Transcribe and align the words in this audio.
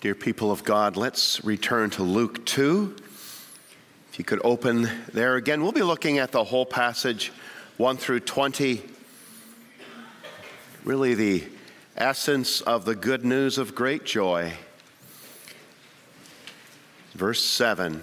Dear 0.00 0.14
people 0.14 0.50
of 0.50 0.64
God, 0.64 0.96
let's 0.96 1.44
return 1.44 1.90
to 1.90 2.02
Luke 2.02 2.46
2. 2.46 2.96
If 4.10 4.18
you 4.18 4.24
could 4.24 4.40
open 4.42 4.88
there 5.12 5.36
again, 5.36 5.62
we'll 5.62 5.72
be 5.72 5.82
looking 5.82 6.16
at 6.16 6.32
the 6.32 6.42
whole 6.42 6.64
passage 6.64 7.32
1 7.76 7.98
through 7.98 8.20
20. 8.20 8.82
Really, 10.84 11.12
the 11.12 11.44
essence 11.98 12.62
of 12.62 12.86
the 12.86 12.94
good 12.94 13.26
news 13.26 13.58
of 13.58 13.74
great 13.74 14.06
joy. 14.06 14.54
Verse 17.12 17.44
7. 17.44 18.02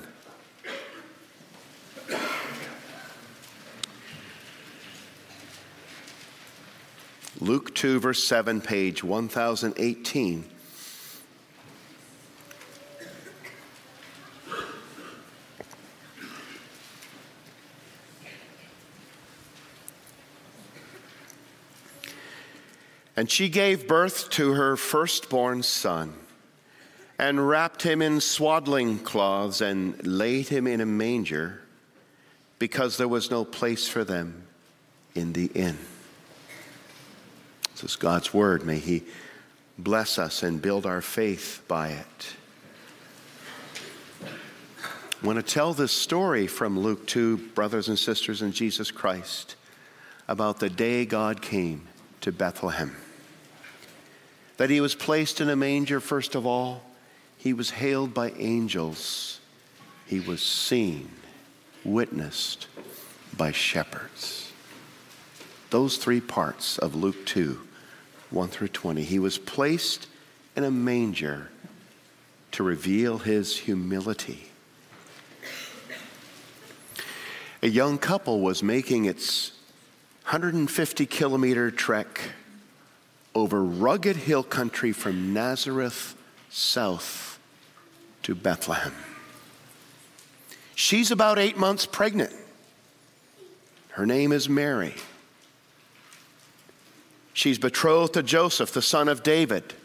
Luke 7.39 7.73
2, 7.73 8.00
verse 8.00 8.23
7, 8.23 8.62
page 8.62 9.04
1018. 9.04 10.56
And 23.17 23.31
she 23.31 23.49
gave 23.49 23.88
birth 23.88 24.30
to 24.31 24.53
her 24.53 24.77
firstborn 24.77 25.63
son, 25.63 26.13
and 27.17 27.49
wrapped 27.49 27.81
him 27.81 27.99
in 27.99 28.21
swaddling 28.21 28.99
cloths, 28.99 29.59
and 29.59 30.05
laid 30.05 30.49
him 30.49 30.67
in 30.67 30.81
a 30.81 30.85
manger, 30.85 31.59
because 32.59 32.98
there 32.98 33.08
was 33.08 33.31
no 33.31 33.44
place 33.44 33.88
for 33.88 34.03
them 34.03 34.44
in 35.16 35.34
the 35.34 35.48
inn. 35.55 35.80
This 37.72 37.84
is 37.84 37.95
God's 37.95 38.35
word. 38.35 38.63
May 38.63 38.77
He 38.77 39.03
bless 39.80 40.20
us 40.20 40.44
and 40.44 40.61
build 40.61 40.86
our 40.86 41.02
faith 41.02 41.64
by 41.67 41.89
it. 41.89 42.36
I 44.23 45.25
want 45.25 45.38
to 45.38 45.53
tell 45.53 45.73
this 45.73 45.92
story 45.92 46.45
from 46.45 46.80
Luke 46.80 47.08
2, 47.08 47.38
brothers 47.55 47.88
and 47.88 47.97
sisters 47.97 48.44
in 48.44 48.52
Jesus 48.52 48.92
Christ, 48.92 49.55
about 50.27 50.59
the 50.59 50.70
day 50.70 51.03
God 51.03 51.42
came 51.42 51.88
to 52.22 52.31
Bethlehem 52.31 52.95
that 54.58 54.69
he 54.69 54.81
was 54.81 54.95
placed 54.95 55.39
in 55.39 55.50
a 55.50 55.55
manger, 55.55 56.00
first 56.00 56.36
of 56.36 56.45
all. 56.45 56.83
He 57.38 57.53
was 57.53 57.69
hailed 57.69 58.13
by 58.13 58.31
angels. 58.31 59.39
He 60.05 60.19
was 60.19 60.41
seen, 60.41 61.09
witnessed 61.86 62.67
by 63.36 63.52
shepherds. 63.52 64.52
Those 65.69 65.97
three 65.97 66.22
parts 66.22 66.77
of 66.77 66.95
Luke 66.95 67.25
2, 67.25 67.59
1 68.31 68.47
through 68.49 68.69
20. 68.69 69.03
He 69.03 69.19
was 69.19 69.38
placed 69.38 70.08
in 70.55 70.64
a 70.64 70.71
manger 70.71 71.52
to 72.53 72.64
reveal 72.64 73.19
his 73.19 73.58
humility. 73.58 74.49
A 77.61 77.67
young 77.67 77.97
couple 77.97 78.42
was 78.42 78.64
making 78.64 79.05
its 79.05 79.52
150 80.23 81.05
kilometer 81.05 81.69
trek 81.69 82.31
over 83.38 83.63
rugged 83.63 84.16
hill 84.16 84.43
country 84.43 84.91
from 84.91 85.33
Nazareth 85.33 86.16
south 86.49 87.39
to 88.23 88.33
Bethlehem. 88.33 88.93
She's 90.75 91.11
about 91.11 91.38
eight 91.38 91.58
months 91.58 91.85
pregnant. 91.85 92.33
Her 93.89 94.05
name 94.05 94.31
is 94.31 94.49
Mary. 94.49 94.95
She's 97.33 97.59
betrothed 97.59 98.15
to 98.15 98.23
Joseph, 98.23 98.73
the 98.73 98.81
son 98.81 99.08
of 99.08 99.21
David. 99.21 99.75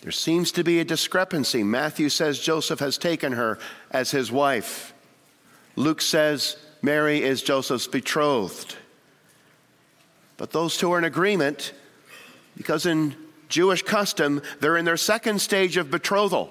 There 0.00 0.12
seems 0.12 0.52
to 0.52 0.64
be 0.64 0.80
a 0.80 0.84
discrepancy. 0.84 1.62
Matthew 1.62 2.08
says 2.08 2.38
Joseph 2.38 2.80
has 2.80 2.96
taken 2.96 3.32
her 3.32 3.58
as 3.90 4.10
his 4.10 4.32
wife. 4.32 4.94
Luke 5.76 6.00
says 6.00 6.56
Mary 6.80 7.22
is 7.22 7.42
Joseph's 7.42 7.86
betrothed. 7.86 8.76
But 10.38 10.52
those 10.52 10.78
two 10.78 10.92
are 10.92 10.98
in 10.98 11.04
agreement 11.04 11.74
because 12.58 12.86
in 12.86 13.14
Jewish 13.48 13.82
custom, 13.82 14.42
they're 14.60 14.76
in 14.76 14.84
their 14.84 14.96
second 14.98 15.40
stage 15.40 15.78
of 15.78 15.90
betrothal. 15.90 16.50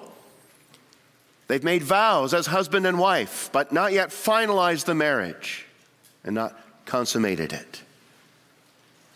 They've 1.46 1.62
made 1.62 1.82
vows 1.82 2.34
as 2.34 2.46
husband 2.46 2.86
and 2.86 2.98
wife, 2.98 3.50
but 3.52 3.72
not 3.72 3.92
yet 3.92 4.08
finalized 4.08 4.86
the 4.86 4.94
marriage 4.94 5.66
and 6.24 6.34
not 6.34 6.58
consummated 6.86 7.52
it. 7.52 7.82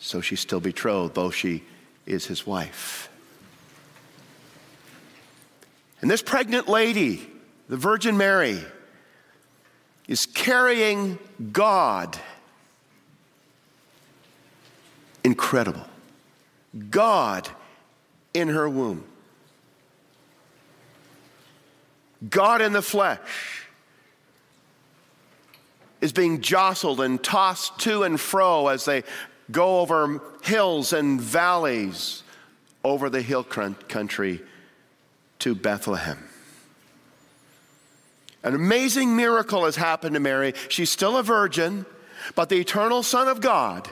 So 0.00 0.20
she's 0.20 0.40
still 0.40 0.60
betrothed, 0.60 1.14
though 1.14 1.30
she 1.30 1.62
is 2.06 2.26
his 2.26 2.46
wife. 2.46 3.08
And 6.02 6.10
this 6.10 6.22
pregnant 6.22 6.68
lady, 6.68 7.26
the 7.68 7.76
Virgin 7.76 8.18
Mary, 8.18 8.62
is 10.08 10.26
carrying 10.26 11.18
God. 11.52 12.18
Incredible. 15.24 15.86
God 16.90 17.48
in 18.34 18.48
her 18.48 18.68
womb. 18.68 19.04
God 22.28 22.62
in 22.62 22.72
the 22.72 22.82
flesh 22.82 23.66
is 26.00 26.12
being 26.12 26.40
jostled 26.40 27.00
and 27.00 27.22
tossed 27.22 27.78
to 27.80 28.02
and 28.02 28.20
fro 28.20 28.68
as 28.68 28.84
they 28.84 29.02
go 29.50 29.80
over 29.80 30.20
hills 30.42 30.92
and 30.92 31.20
valleys 31.20 32.22
over 32.84 33.10
the 33.10 33.22
hill 33.22 33.44
country 33.44 34.40
to 35.40 35.54
Bethlehem. 35.54 36.18
An 38.42 38.54
amazing 38.54 39.16
miracle 39.16 39.64
has 39.64 39.76
happened 39.76 40.14
to 40.14 40.20
Mary. 40.20 40.54
She's 40.68 40.90
still 40.90 41.16
a 41.16 41.22
virgin, 41.22 41.86
but 42.34 42.48
the 42.48 42.58
eternal 42.58 43.02
Son 43.02 43.28
of 43.28 43.40
God 43.40 43.88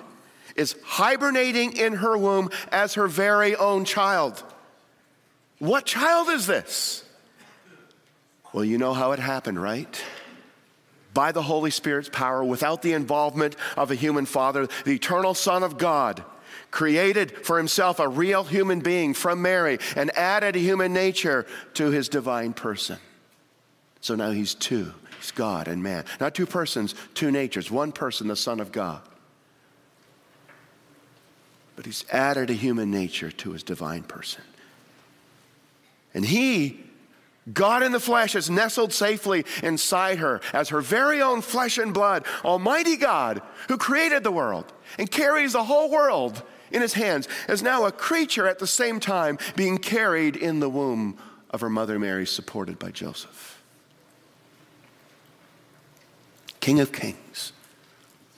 is 0.57 0.75
hibernating 0.85 1.77
in 1.77 1.95
her 1.95 2.17
womb 2.17 2.51
as 2.73 2.95
her 2.95 3.07
very 3.07 3.57
own 3.57 3.85
child. 3.85 4.43
What 5.59 5.85
child 5.85 6.29
is 6.31 6.47
this? 6.47 7.05
Well, 8.53 8.65
you 8.65 8.79
know 8.79 8.95
how 8.95 9.13
it 9.13 9.19
happened, 9.19 9.61
right? 9.61 10.03
By 11.13 11.33
the 11.33 11.43
Holy 11.43 11.71
Spirit's 11.71 12.09
power, 12.09 12.43
without 12.43 12.83
the 12.83 12.93
involvement 12.93 13.57
of 13.77 13.91
a 13.91 13.95
human 13.95 14.27
father, 14.27 14.69
the 14.85 14.93
eternal 14.93 15.35
Son 15.35 15.63
of 15.63 15.79
God 15.79 16.25
created 16.71 17.33
for 17.45 17.59
himself 17.59 17.99
a 17.99 18.09
real 18.09 18.45
human 18.45 18.81
being 18.81 19.13
from 19.13 19.43
Mary 19.43 19.79
and 19.97 20.17
added 20.17 20.57
a 20.57 20.61
human 20.61 20.93
nature 20.93 21.47
to 21.75 21.91
his 21.91 22.09
divine 22.09 22.53
person. 22.53 22.99
So 24.01 24.15
now 24.15 24.31
he's 24.31 24.55
two. 24.55 24.93
He's 25.19 25.31
God 25.33 25.69
and 25.69 25.83
man. 25.83 26.05
Not 26.21 26.35
two 26.35 26.47
persons, 26.47 26.95
two 27.15 27.31
natures. 27.31 27.71
One 27.71 27.93
person, 27.93 28.29
the 28.29 28.37
Son 28.37 28.61
of 28.61 28.73
God 28.73 29.03
but 31.81 31.87
he's 31.87 32.05
added 32.13 32.51
a 32.51 32.53
human 32.53 32.91
nature 32.91 33.31
to 33.31 33.53
his 33.53 33.63
divine 33.63 34.03
person. 34.03 34.45
And 36.13 36.27
he, 36.27 36.79
God 37.55 37.83
in 37.83 37.93
the 37.93 37.99
flesh, 37.99 38.35
has 38.35 38.51
nestled 38.51 38.93
safely 38.93 39.47
inside 39.63 40.19
her 40.19 40.43
as 40.53 40.69
her 40.69 40.83
very 40.83 41.23
own 41.23 41.41
flesh 41.41 41.79
and 41.79 41.95
blood. 41.95 42.27
Almighty 42.45 42.99
God, 42.99 43.41
who 43.69 43.79
created 43.79 44.25
the 44.25 44.31
world 44.31 44.71
and 44.99 45.11
carries 45.11 45.55
the 45.55 45.65
whole 45.65 45.91
world 45.91 46.43
in 46.71 46.83
his 46.83 46.93
hands, 46.93 47.29
is 47.49 47.63
now 47.63 47.87
a 47.87 47.93
creature 47.93 48.47
at 48.47 48.59
the 48.59 48.67
same 48.67 49.01
time 49.01 49.39
being 49.57 49.79
carried 49.79 50.37
in 50.37 50.61
the 50.61 50.69
womb 50.69 51.17
of 51.49 51.63
her 51.63 51.71
mother 51.71 51.99
Mary, 51.99 52.27
supported 52.27 52.79
by 52.79 52.91
Joseph. 52.91 53.63
King 56.61 56.79
of 56.79 56.93
kings, 56.93 57.55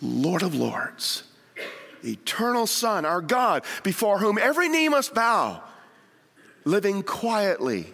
Lord 0.00 0.42
of 0.42 0.54
lords 0.54 1.24
eternal 2.04 2.66
Son, 2.66 3.04
our 3.04 3.20
God, 3.20 3.64
before 3.82 4.18
whom 4.18 4.38
every 4.38 4.68
knee 4.68 4.88
must 4.88 5.14
bow, 5.14 5.62
living 6.64 7.02
quietly, 7.02 7.92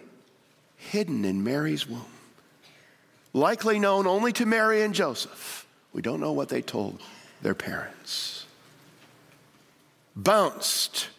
hidden 0.77 1.25
in 1.25 1.43
Mary's 1.43 1.87
womb, 1.87 2.05
likely 3.33 3.79
known 3.79 4.07
only 4.07 4.31
to 4.33 4.45
Mary 4.45 4.81
and 4.81 4.93
Joseph. 4.93 5.67
We 5.93 6.01
don't 6.01 6.19
know 6.19 6.33
what 6.33 6.49
they 6.49 6.61
told 6.61 7.01
their 7.41 7.55
parents. 7.55 8.45
Bounced 10.15 11.09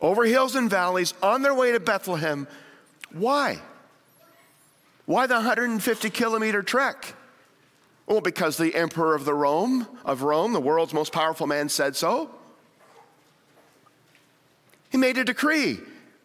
over 0.00 0.24
hills 0.24 0.56
and 0.56 0.68
valleys 0.68 1.14
on 1.22 1.42
their 1.42 1.54
way 1.54 1.72
to 1.72 1.80
Bethlehem. 1.80 2.48
Why? 3.12 3.60
Why 5.06 5.26
the 5.26 5.34
150 5.34 6.10
kilometer 6.10 6.62
trek? 6.62 7.14
Well, 8.06 8.20
because 8.20 8.56
the 8.56 8.74
emperor 8.74 9.14
of 9.14 9.24
the 9.24 9.34
Rome, 9.34 9.86
of 10.04 10.22
Rome, 10.22 10.52
the 10.52 10.60
world's 10.60 10.92
most 10.92 11.12
powerful 11.12 11.46
man, 11.46 11.68
said 11.68 11.96
so. 11.96 12.30
He 14.90 14.98
made 14.98 15.16
a 15.18 15.24
decree. 15.24 15.78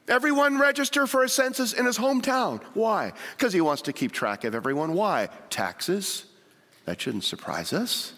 Everyone 0.08 0.58
register 0.58 1.06
for 1.06 1.24
a 1.24 1.30
census 1.30 1.74
in 1.74 1.86
his 1.86 1.98
hometown. 1.98 2.62
Why? 2.74 3.14
Because 3.38 3.54
he 3.54 3.62
wants 3.62 3.84
to 3.84 3.94
keep 3.94 4.12
track 4.12 4.44
of 4.44 4.56
everyone. 4.56 4.94
Why? 4.94 5.30
Taxes. 5.50 6.26
That 6.86 7.00
shouldn't 7.02 7.26
surprise 7.26 7.74
us. 7.74 8.14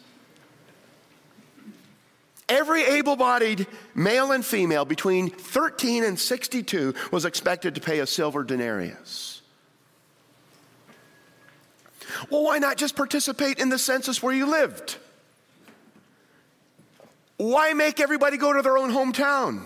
Every 2.48 2.84
able 2.84 3.16
bodied 3.16 3.68
male 3.94 4.32
and 4.32 4.44
female 4.44 4.86
between 4.86 5.30
13 5.30 6.04
and 6.04 6.20
62 6.20 6.96
was 7.12 7.26
expected 7.26 7.76
to 7.76 7.82
pay 7.82 8.00
a 8.00 8.08
silver 8.08 8.44
denarius. 8.44 9.39
Well, 12.30 12.44
why 12.44 12.60
not 12.60 12.78
just 12.78 12.96
participate 12.96 13.60
in 13.60 13.70
the 13.70 13.78
census 13.78 14.22
where 14.22 14.34
you 14.34 14.46
lived? 14.46 14.98
Why 17.38 17.74
make 17.74 18.00
everybody 18.00 18.38
go 18.38 18.52
to 18.52 18.62
their 18.62 18.78
own 18.78 18.92
hometown? 18.92 19.64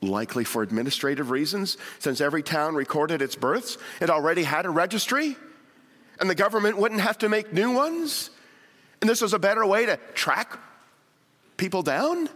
Likely 0.00 0.44
for 0.44 0.62
administrative 0.62 1.30
reasons, 1.30 1.76
since 1.98 2.20
every 2.20 2.42
town 2.42 2.76
recorded 2.76 3.20
its 3.20 3.34
births, 3.34 3.78
it 4.00 4.10
already 4.10 4.44
had 4.44 4.64
a 4.64 4.70
registry, 4.70 5.36
and 6.20 6.30
the 6.30 6.36
government 6.36 6.78
wouldn't 6.78 7.00
have 7.00 7.18
to 7.18 7.28
make 7.28 7.52
new 7.52 7.72
ones. 7.72 8.30
And 9.00 9.10
this 9.10 9.20
was 9.20 9.32
a 9.32 9.38
better 9.40 9.66
way 9.66 9.86
to 9.86 9.96
track 10.14 10.58
people 11.56 11.82
down. 11.82 12.28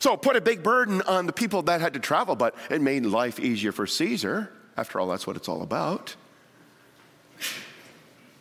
So 0.00 0.16
put 0.16 0.34
a 0.34 0.40
big 0.40 0.64
burden 0.64 1.02
on 1.02 1.26
the 1.26 1.32
people 1.32 1.62
that 1.62 1.80
had 1.80 1.94
to 1.94 2.00
travel, 2.00 2.34
but 2.34 2.56
it 2.68 2.80
made 2.80 3.06
life 3.06 3.38
easier 3.38 3.70
for 3.70 3.86
Caesar. 3.86 4.52
After 4.76 4.98
all, 4.98 5.06
that's 5.06 5.28
what 5.28 5.36
it's 5.36 5.48
all 5.48 5.62
about. 5.62 6.16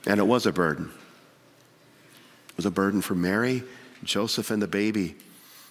And 0.05 0.19
it 0.19 0.27
was 0.27 0.45
a 0.45 0.51
burden. 0.51 0.91
It 2.49 2.57
was 2.57 2.65
a 2.65 2.71
burden 2.71 3.01
for 3.01 3.15
Mary, 3.15 3.63
Joseph, 4.03 4.51
and 4.51 4.61
the 4.61 4.67
baby. 4.67 5.15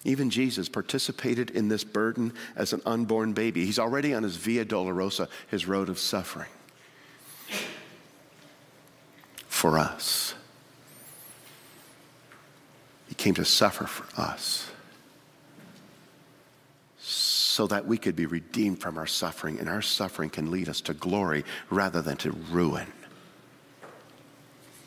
Even 0.05 0.31
Jesus 0.31 0.69
participated 0.69 1.51
in 1.51 1.69
this 1.69 1.85
burden 1.85 2.33
as 2.57 2.73
an 2.73 2.81
unborn 2.87 3.33
baby. 3.33 3.67
He's 3.67 3.79
already 3.79 4.15
on 4.15 4.23
his 4.23 4.37
Via 4.37 4.65
Dolorosa, 4.65 5.29
his 5.51 5.67
road 5.67 5.89
of 5.89 5.99
suffering. 5.99 6.49
For 9.49 9.79
us. 9.79 10.35
He 13.09 13.15
came 13.15 13.35
to 13.35 13.45
suffer 13.45 13.85
for 13.85 14.21
us 14.21 14.71
so 16.99 17.67
that 17.67 17.85
we 17.85 17.99
could 17.99 18.17
be 18.17 18.25
redeemed 18.25 18.81
from 18.81 18.97
our 18.97 19.07
suffering, 19.07 19.59
and 19.59 19.69
our 19.69 19.83
suffering 19.83 20.31
can 20.31 20.51
lead 20.51 20.69
us 20.69 20.81
to 20.81 20.95
glory 20.95 21.45
rather 21.69 22.01
than 22.01 22.17
to 22.17 22.31
ruin. 22.31 22.87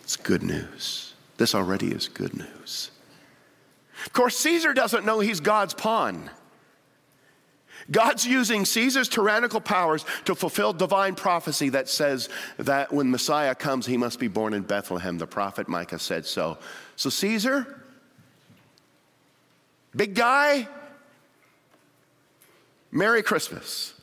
It's 0.03 0.17
good 0.17 0.43
news. 0.43 1.13
This 1.37 1.55
already 1.55 1.87
is 1.87 2.07
good 2.07 2.35
news. 2.35 2.91
Of 4.05 4.13
course, 4.13 4.37
Caesar 4.37 4.73
doesn't 4.73 5.05
know 5.05 5.19
he's 5.19 5.39
God's 5.39 5.73
pawn. 5.73 6.29
God's 7.91 8.25
using 8.25 8.65
Caesar's 8.65 9.09
tyrannical 9.09 9.59
powers 9.59 10.05
to 10.25 10.35
fulfill 10.35 10.71
divine 10.73 11.15
prophecy 11.15 11.69
that 11.69 11.89
says 11.89 12.29
that 12.57 12.93
when 12.93 13.11
Messiah 13.11 13.55
comes, 13.55 13.85
he 13.85 13.97
must 13.97 14.19
be 14.19 14.27
born 14.27 14.53
in 14.53 14.63
Bethlehem. 14.63 15.17
The 15.17 15.27
prophet 15.27 15.67
Micah 15.67 15.99
said 15.99 16.25
so. 16.25 16.57
So, 16.95 17.09
Caesar, 17.09 17.81
big 19.95 20.15
guy, 20.15 20.67
Merry 22.91 23.23
Christmas. 23.23 23.93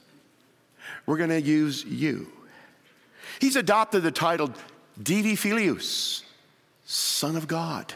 We're 1.06 1.16
going 1.16 1.30
to 1.30 1.40
use 1.40 1.84
you. 1.84 2.30
He's 3.40 3.56
adopted 3.56 4.02
the 4.02 4.10
title 4.10 4.52
Divi 5.02 5.36
Filius, 5.36 6.24
Son 6.84 7.36
of 7.36 7.46
God. 7.46 7.92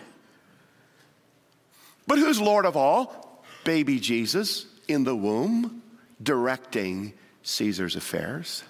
But 2.06 2.18
who's 2.18 2.40
Lord 2.40 2.66
of 2.66 2.76
all? 2.76 3.42
Baby 3.64 3.98
Jesus 3.98 4.66
in 4.88 5.04
the 5.04 5.16
womb, 5.16 5.82
directing 6.22 7.12
Caesar's 7.42 7.96
affairs. 7.96 8.62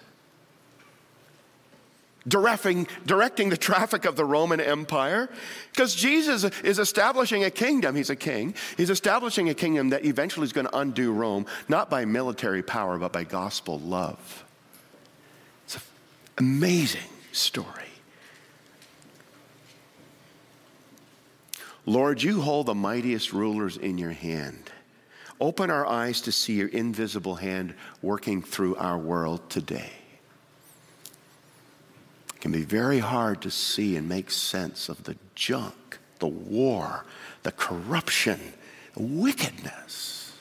Directing, 2.26 2.86
directing 3.04 3.50
the 3.50 3.56
traffic 3.56 4.06
of 4.06 4.16
the 4.16 4.24
Roman 4.24 4.58
Empire. 4.58 5.28
Because 5.72 5.94
Jesus 5.94 6.44
is 6.62 6.78
establishing 6.78 7.44
a 7.44 7.50
kingdom. 7.50 7.94
He's 7.94 8.08
a 8.08 8.16
king. 8.16 8.54
He's 8.78 8.88
establishing 8.88 9.50
a 9.50 9.54
kingdom 9.54 9.90
that 9.90 10.06
eventually 10.06 10.44
is 10.44 10.54
going 10.54 10.66
to 10.66 10.76
undo 10.76 11.12
Rome, 11.12 11.44
not 11.68 11.90
by 11.90 12.06
military 12.06 12.62
power, 12.62 12.98
but 12.98 13.12
by 13.12 13.24
gospel 13.24 13.78
love. 13.78 14.44
It's 15.66 15.76
an 15.76 15.82
amazing 16.38 17.02
story. 17.32 17.83
Lord, 21.86 22.22
you 22.22 22.40
hold 22.40 22.66
the 22.66 22.74
mightiest 22.74 23.32
rulers 23.32 23.76
in 23.76 23.98
your 23.98 24.12
hand. 24.12 24.70
Open 25.40 25.70
our 25.70 25.86
eyes 25.86 26.22
to 26.22 26.32
see 26.32 26.54
your 26.54 26.68
invisible 26.68 27.34
hand 27.34 27.74
working 28.00 28.42
through 28.42 28.76
our 28.76 28.96
world 28.96 29.50
today. 29.50 29.90
It 32.34 32.40
can 32.40 32.52
be 32.52 32.62
very 32.62 33.00
hard 33.00 33.42
to 33.42 33.50
see 33.50 33.96
and 33.96 34.08
make 34.08 34.30
sense 34.30 34.88
of 34.88 35.04
the 35.04 35.16
junk, 35.34 35.98
the 36.20 36.26
war, 36.26 37.04
the 37.42 37.52
corruption, 37.52 38.40
the 38.94 39.02
wickedness. 39.02 40.32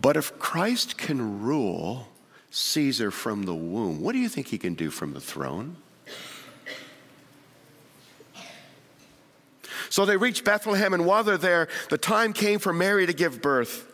But 0.00 0.16
if 0.16 0.38
Christ 0.38 0.98
can 0.98 1.42
rule 1.42 2.08
Caesar 2.50 3.10
from 3.10 3.44
the 3.44 3.54
womb, 3.54 4.00
what 4.00 4.12
do 4.12 4.18
you 4.18 4.28
think 4.28 4.48
he 4.48 4.58
can 4.58 4.74
do 4.74 4.90
from 4.90 5.14
the 5.14 5.20
throne? 5.20 5.76
So 9.90 10.04
they 10.04 10.16
reached 10.16 10.44
Bethlehem, 10.44 10.94
and 10.94 11.06
while 11.06 11.24
they're 11.24 11.38
there, 11.38 11.68
the 11.90 11.98
time 11.98 12.32
came 12.32 12.58
for 12.58 12.72
Mary 12.72 13.06
to 13.06 13.12
give 13.12 13.40
birth. 13.42 13.86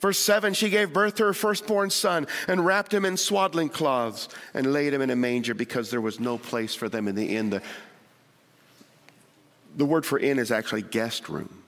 Verse 0.00 0.18
7 0.18 0.54
She 0.54 0.70
gave 0.70 0.92
birth 0.92 1.16
to 1.16 1.24
her 1.24 1.34
firstborn 1.34 1.90
son 1.90 2.26
and 2.46 2.64
wrapped 2.64 2.92
him 2.92 3.04
in 3.04 3.16
swaddling 3.16 3.68
cloths 3.68 4.28
and 4.54 4.72
laid 4.72 4.94
him 4.94 5.02
in 5.02 5.10
a 5.10 5.16
manger 5.16 5.54
because 5.54 5.90
there 5.90 6.00
was 6.00 6.20
no 6.20 6.38
place 6.38 6.74
for 6.74 6.88
them 6.88 7.08
in 7.08 7.14
the 7.14 7.36
inn. 7.36 7.50
The, 7.50 7.62
the 9.76 9.84
word 9.84 10.06
for 10.06 10.18
inn 10.18 10.38
is 10.38 10.50
actually 10.50 10.82
guest 10.82 11.28
room. 11.28 11.62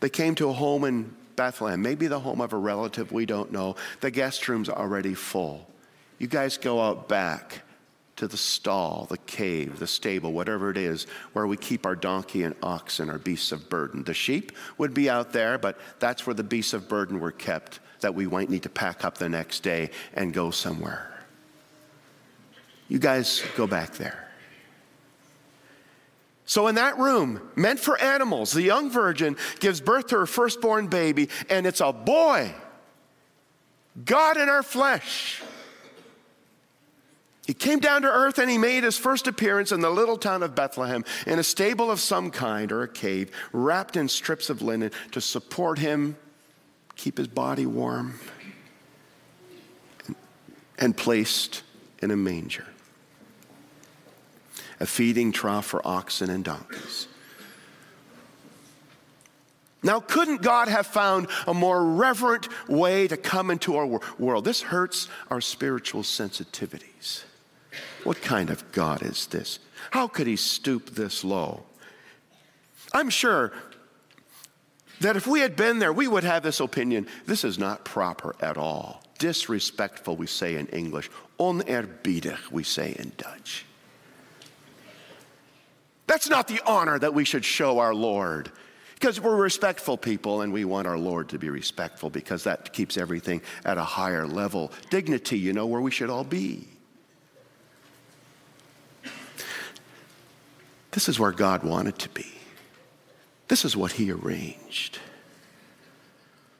They 0.00 0.10
came 0.10 0.34
to 0.36 0.48
a 0.48 0.52
home 0.52 0.84
in 0.84 1.14
Bethlehem, 1.36 1.80
maybe 1.80 2.08
the 2.08 2.20
home 2.20 2.40
of 2.40 2.52
a 2.52 2.56
relative, 2.56 3.12
we 3.12 3.24
don't 3.24 3.52
know. 3.52 3.76
The 4.00 4.10
guest 4.10 4.48
room's 4.48 4.68
already 4.68 5.14
full. 5.14 5.66
You 6.18 6.26
guys 6.26 6.56
go 6.56 6.80
out 6.80 7.08
back 7.08 7.62
to 8.22 8.28
the 8.28 8.36
stall, 8.36 9.06
the 9.10 9.18
cave, 9.18 9.80
the 9.80 9.86
stable, 9.88 10.30
whatever 10.30 10.70
it 10.70 10.76
is, 10.76 11.08
where 11.32 11.44
we 11.44 11.56
keep 11.56 11.84
our 11.84 11.96
donkey 11.96 12.44
and 12.44 12.54
ox 12.62 13.00
and 13.00 13.10
our 13.10 13.18
beasts 13.18 13.50
of 13.50 13.68
burden. 13.68 14.04
The 14.04 14.14
sheep 14.14 14.52
would 14.78 14.94
be 14.94 15.10
out 15.10 15.32
there, 15.32 15.58
but 15.58 15.76
that's 15.98 16.24
where 16.24 16.32
the 16.32 16.44
beasts 16.44 16.72
of 16.72 16.88
burden 16.88 17.18
were 17.18 17.32
kept 17.32 17.80
that 17.98 18.14
we 18.14 18.28
might 18.28 18.48
need 18.48 18.62
to 18.62 18.68
pack 18.68 19.04
up 19.04 19.18
the 19.18 19.28
next 19.28 19.64
day 19.64 19.90
and 20.14 20.32
go 20.32 20.52
somewhere. 20.52 21.24
You 22.86 23.00
guys 23.00 23.42
go 23.56 23.66
back 23.66 23.94
there. 23.94 24.30
So, 26.46 26.68
in 26.68 26.76
that 26.76 26.98
room, 26.98 27.40
meant 27.56 27.80
for 27.80 28.00
animals, 28.00 28.52
the 28.52 28.62
young 28.62 28.88
virgin 28.88 29.36
gives 29.58 29.80
birth 29.80 30.06
to 30.08 30.18
her 30.18 30.26
firstborn 30.26 30.86
baby, 30.86 31.28
and 31.50 31.66
it's 31.66 31.80
a 31.80 31.92
boy. 31.92 32.54
God 34.04 34.36
in 34.36 34.48
our 34.48 34.62
flesh. 34.62 35.42
He 37.46 37.54
came 37.54 37.80
down 37.80 38.02
to 38.02 38.08
earth 38.08 38.38
and 38.38 38.48
he 38.48 38.56
made 38.56 38.84
his 38.84 38.96
first 38.96 39.26
appearance 39.26 39.72
in 39.72 39.80
the 39.80 39.90
little 39.90 40.16
town 40.16 40.42
of 40.44 40.54
Bethlehem 40.54 41.04
in 41.26 41.38
a 41.38 41.42
stable 41.42 41.90
of 41.90 41.98
some 41.98 42.30
kind 42.30 42.70
or 42.70 42.82
a 42.82 42.88
cave, 42.88 43.32
wrapped 43.52 43.96
in 43.96 44.08
strips 44.08 44.48
of 44.48 44.62
linen 44.62 44.92
to 45.10 45.20
support 45.20 45.78
him, 45.78 46.16
keep 46.94 47.18
his 47.18 47.26
body 47.26 47.66
warm, 47.66 48.20
and 50.78 50.96
placed 50.96 51.64
in 52.00 52.12
a 52.12 52.16
manger, 52.16 52.66
a 54.78 54.86
feeding 54.86 55.32
trough 55.32 55.66
for 55.66 55.84
oxen 55.84 56.30
and 56.30 56.44
donkeys. 56.44 57.08
Now, 59.84 59.98
couldn't 59.98 60.42
God 60.42 60.68
have 60.68 60.86
found 60.86 61.26
a 61.48 61.52
more 61.52 61.84
reverent 61.84 62.48
way 62.68 63.08
to 63.08 63.16
come 63.16 63.50
into 63.50 63.74
our 63.76 64.00
world? 64.16 64.44
This 64.44 64.62
hurts 64.62 65.08
our 65.28 65.40
spiritual 65.40 66.02
sensitivities. 66.02 67.24
What 68.04 68.20
kind 68.20 68.50
of 68.50 68.70
God 68.72 69.02
is 69.02 69.26
this? 69.26 69.58
How 69.90 70.08
could 70.08 70.26
he 70.26 70.36
stoop 70.36 70.90
this 70.90 71.24
low? 71.24 71.64
I'm 72.92 73.10
sure 73.10 73.52
that 75.00 75.16
if 75.16 75.26
we 75.26 75.40
had 75.40 75.56
been 75.56 75.78
there, 75.78 75.92
we 75.92 76.08
would 76.08 76.24
have 76.24 76.42
this 76.42 76.60
opinion 76.60 77.06
this 77.26 77.44
is 77.44 77.58
not 77.58 77.84
proper 77.84 78.34
at 78.40 78.56
all. 78.56 79.02
Disrespectful, 79.18 80.16
we 80.16 80.26
say 80.26 80.56
in 80.56 80.66
English. 80.68 81.10
Oneerbiedig, 81.38 82.50
we 82.50 82.62
say 82.62 82.94
in 82.98 83.12
Dutch. 83.16 83.64
That's 86.06 86.28
not 86.28 86.48
the 86.48 86.60
honor 86.66 86.98
that 86.98 87.14
we 87.14 87.24
should 87.24 87.44
show 87.44 87.78
our 87.78 87.94
Lord. 87.94 88.50
Because 88.94 89.20
we're 89.20 89.36
respectful 89.36 89.96
people 89.96 90.42
and 90.42 90.52
we 90.52 90.64
want 90.64 90.86
our 90.86 90.98
Lord 90.98 91.28
to 91.30 91.38
be 91.38 91.50
respectful 91.50 92.10
because 92.10 92.44
that 92.44 92.72
keeps 92.72 92.96
everything 92.96 93.42
at 93.64 93.78
a 93.78 93.82
higher 93.82 94.26
level. 94.26 94.70
Dignity, 94.90 95.38
you 95.38 95.52
know, 95.52 95.66
where 95.66 95.80
we 95.80 95.90
should 95.90 96.10
all 96.10 96.22
be. 96.22 96.68
This 100.92 101.08
is 101.08 101.18
where 101.18 101.32
God 101.32 101.64
wanted 101.64 101.98
to 102.00 102.08
be. 102.10 102.26
This 103.48 103.64
is 103.64 103.76
what 103.76 103.92
He 103.92 104.10
arranged. 104.10 104.98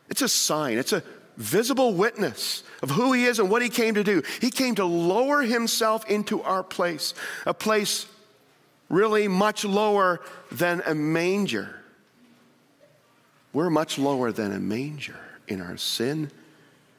It's 0.08 0.22
a 0.22 0.28
sign, 0.28 0.78
it's 0.78 0.92
a 0.92 1.02
visible 1.36 1.94
witness 1.94 2.62
of 2.82 2.90
who 2.90 3.12
He 3.12 3.24
is 3.24 3.38
and 3.38 3.48
what 3.48 3.62
He 3.62 3.68
came 3.68 3.94
to 3.94 4.04
do. 4.04 4.22
He 4.40 4.50
came 4.50 4.74
to 4.74 4.84
lower 4.84 5.42
Himself 5.42 6.08
into 6.10 6.42
our 6.42 6.62
place, 6.62 7.14
a 7.46 7.54
place 7.54 8.06
really 8.88 9.28
much 9.28 9.64
lower 9.64 10.20
than 10.50 10.82
a 10.84 10.94
manger. 10.94 11.76
We're 13.52 13.70
much 13.70 13.98
lower 13.98 14.32
than 14.32 14.52
a 14.52 14.60
manger 14.60 15.18
in 15.48 15.60
our 15.60 15.76
sin. 15.76 16.30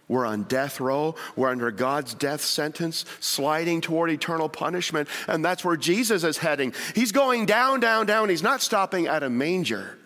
We're 0.08 0.26
on 0.26 0.44
death 0.44 0.80
row. 0.80 1.16
We're 1.36 1.50
under 1.50 1.72
God's 1.72 2.14
death 2.14 2.42
sentence, 2.42 3.06
sliding 3.20 3.82
toward 3.82 4.10
eternal 4.10 4.50
punishment. 4.50 5.08
And 5.28 5.44
that's 5.44 5.64
where 5.64 5.78
Jesus 5.78 6.24
is 6.24 6.38
heading. 6.38 6.74
He's 6.94 7.12
going 7.12 7.46
down, 7.46 7.80
down, 7.80 8.06
down. 8.06 8.30
He's 8.30 8.44
not 8.44 8.62
stopping 8.62 9.08
at 9.08 9.24
a 9.24 9.30
manger. 9.30 9.98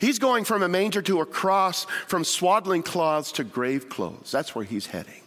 He's 0.00 0.18
going 0.18 0.44
from 0.44 0.62
a 0.62 0.68
manger 0.68 1.02
to 1.02 1.20
a 1.20 1.26
cross, 1.26 1.84
from 2.06 2.24
swaddling 2.24 2.82
cloths 2.82 3.32
to 3.32 3.44
grave 3.44 3.88
clothes. 3.88 4.30
That's 4.30 4.54
where 4.54 4.64
he's 4.64 4.86
heading. 4.86 5.22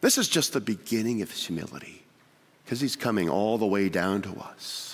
This 0.00 0.18
is 0.18 0.28
just 0.28 0.52
the 0.52 0.60
beginning 0.60 1.22
of 1.22 1.30
his 1.30 1.46
humility 1.46 2.02
because 2.64 2.80
he's 2.80 2.96
coming 2.96 3.28
all 3.28 3.56
the 3.56 3.66
way 3.66 3.88
down 3.88 4.22
to 4.22 4.34
us. 4.40 4.93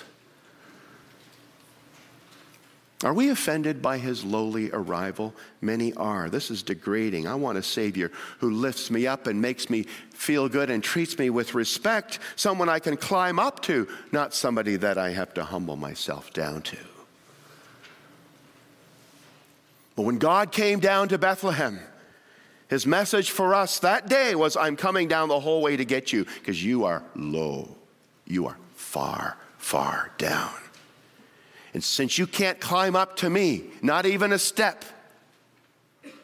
Are 3.03 3.15
we 3.15 3.31
offended 3.31 3.81
by 3.81 3.97
his 3.97 4.25
lowly 4.25 4.71
arrival? 4.73 5.35
Many 5.63 5.95
are. 5.95 6.29
This 6.29 6.51
is 6.51 6.63
degrading. 6.63 7.27
I 7.27 7.35
want 7.35 7.57
a 7.57 7.63
Savior 7.63 8.13
who 8.41 8.51
lifts 8.51 8.91
me 8.91 9.07
up 9.07 9.27
and 9.27 9.41
makes 9.41 9.71
me 9.71 9.85
feel 10.13 10.51
good 10.51 10.69
and 10.69 10.85
treats 10.85 11.19
me 11.19 11.31
with 11.31 11.55
respect, 11.55 12.19
someone 12.37 12.69
I 12.69 12.79
can 12.79 12.99
climb 12.99 13.39
up 13.39 13.63
to, 13.63 13.89
not 14.13 14.35
somebody 14.35 14.77
that 14.77 14.99
I 14.99 15.11
have 15.11 15.33
to 15.35 15.45
humble 15.45 15.77
myself 15.77 16.31
down 16.35 16.61
to. 16.63 16.77
But 19.97 20.03
when 20.03 20.19
God 20.19 20.53
came 20.53 20.79
down 20.79 21.09
to 21.09 21.17
Bethlehem, 21.17 21.81
his 22.69 22.87
message 22.87 23.31
for 23.31 23.55
us 23.55 23.79
that 23.79 24.09
day 24.09 24.35
was 24.35 24.59
I'm 24.59 24.77
coming 24.77 25.09
down 25.09 25.31
the 25.31 25.41
whole 25.41 25.63
way 25.63 25.77
to 25.77 25.87
get 25.87 26.13
you 26.13 26.25
because 26.25 26.63
you 26.63 26.85
are 26.85 27.03
low. 27.17 27.77
You 28.27 28.47
are 28.47 28.59
far, 28.75 29.39
far 29.57 30.11
down. 30.19 30.53
And 31.73 31.83
since 31.85 32.19
you 32.19 32.27
can't 32.27 32.61
climb 32.61 32.97
up 32.97 33.17
to 33.17 33.31
me, 33.31 33.65
not 33.83 34.07
even 34.07 34.33
a 34.33 34.39
step, 34.39 34.85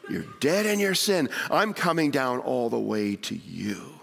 you're 0.09 0.25
dead 0.39 0.65
in 0.65 0.79
your 0.79 0.95
sin. 0.95 1.29
I'm 1.49 1.73
coming 1.73 2.11
down 2.11 2.39
all 2.39 2.69
the 2.69 2.79
way 2.79 3.15
to 3.15 3.35
you. 3.35 3.93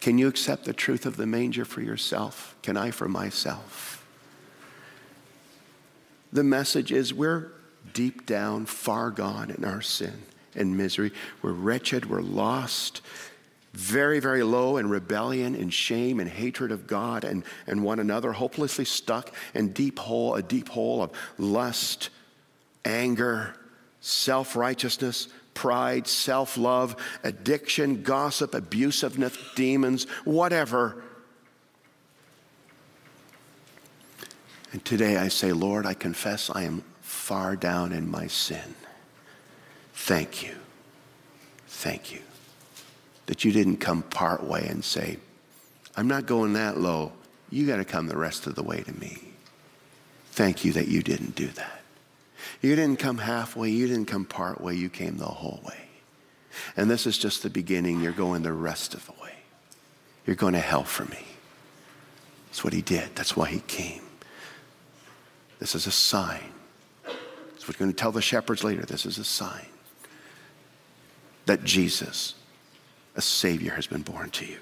Can 0.00 0.18
you 0.18 0.28
accept 0.28 0.64
the 0.64 0.74
truth 0.74 1.06
of 1.06 1.16
the 1.16 1.26
manger 1.26 1.64
for 1.64 1.80
yourself? 1.80 2.54
Can 2.62 2.76
I 2.76 2.90
for 2.90 3.08
myself? 3.08 4.06
The 6.32 6.44
message 6.44 6.92
is 6.92 7.14
we're 7.14 7.52
deep 7.92 8.26
down, 8.26 8.66
far 8.66 9.10
gone 9.10 9.50
in 9.50 9.64
our 9.64 9.80
sin 9.80 10.24
and 10.54 10.76
misery. 10.76 11.12
We're 11.40 11.52
wretched, 11.52 12.10
we're 12.10 12.20
lost, 12.20 13.00
very, 13.74 14.20
very 14.20 14.44
low 14.44 14.76
in 14.76 14.88
rebellion 14.88 15.54
and 15.56 15.74
shame 15.74 16.20
and 16.20 16.30
hatred 16.30 16.70
of 16.70 16.86
God 16.86 17.24
and, 17.24 17.44
and 17.66 17.82
one 17.82 17.98
another, 17.98 18.32
hopelessly 18.32 18.84
stuck 18.84 19.34
in 19.52 19.72
deep 19.72 19.98
hole, 19.98 20.36
a 20.36 20.42
deep 20.42 20.68
hole 20.68 21.02
of 21.02 21.10
lust, 21.38 22.10
anger, 22.84 23.56
self-righteousness, 24.00 25.28
pride, 25.54 26.06
self-love, 26.06 26.94
addiction, 27.24 28.02
gossip, 28.02 28.52
abusiveness, 28.52 29.36
demons, 29.56 30.04
whatever. 30.24 31.02
And 34.72 34.84
today 34.84 35.16
I 35.16 35.28
say, 35.28 35.52
Lord, 35.52 35.84
I 35.84 35.94
confess 35.94 36.48
I 36.48 36.62
am 36.62 36.84
far 37.00 37.56
down 37.56 37.92
in 37.92 38.08
my 38.08 38.28
sin. 38.28 38.74
Thank 39.94 40.44
you. 40.44 40.54
Thank 41.66 42.12
you 42.12 42.23
that 43.26 43.44
you 43.44 43.52
didn't 43.52 43.78
come 43.78 44.02
part 44.02 44.44
way 44.44 44.66
and 44.68 44.84
say, 44.84 45.18
I'm 45.96 46.08
not 46.08 46.26
going 46.26 46.54
that 46.54 46.78
low. 46.78 47.12
You 47.50 47.66
got 47.66 47.76
to 47.76 47.84
come 47.84 48.06
the 48.06 48.16
rest 48.16 48.46
of 48.46 48.54
the 48.54 48.62
way 48.62 48.82
to 48.82 48.92
me. 48.92 49.18
Thank 50.32 50.64
you 50.64 50.72
that 50.72 50.88
you 50.88 51.02
didn't 51.02 51.34
do 51.34 51.46
that. 51.46 51.80
You 52.60 52.74
didn't 52.74 52.98
come 52.98 53.18
halfway. 53.18 53.70
You 53.70 53.86
didn't 53.86 54.06
come 54.06 54.24
part 54.24 54.60
way. 54.60 54.74
You 54.74 54.88
came 54.88 55.16
the 55.16 55.26
whole 55.26 55.60
way. 55.64 55.78
And 56.76 56.90
this 56.90 57.06
is 57.06 57.16
just 57.16 57.42
the 57.42 57.50
beginning. 57.50 58.00
You're 58.00 58.12
going 58.12 58.42
the 58.42 58.52
rest 58.52 58.94
of 58.94 59.06
the 59.06 59.12
way. 59.22 59.34
You're 60.26 60.36
going 60.36 60.54
to 60.54 60.60
hell 60.60 60.84
for 60.84 61.04
me. 61.04 61.24
That's 62.48 62.64
what 62.64 62.72
he 62.72 62.82
did. 62.82 63.14
That's 63.14 63.36
why 63.36 63.48
he 63.48 63.60
came. 63.60 64.02
This 65.58 65.74
is 65.74 65.86
a 65.86 65.92
sign. 65.92 66.52
That's 67.04 67.68
what 67.68 67.78
we're 67.78 67.84
going 67.84 67.92
to 67.92 67.96
tell 67.96 68.12
the 68.12 68.22
shepherds 68.22 68.64
later. 68.64 68.82
This 68.84 69.06
is 69.06 69.18
a 69.18 69.24
sign 69.24 69.66
that 71.46 71.64
Jesus 71.64 72.34
a 73.16 73.20
Savior 73.20 73.72
has 73.72 73.86
been 73.86 74.02
born 74.02 74.30
to 74.30 74.46
you. 74.46 74.58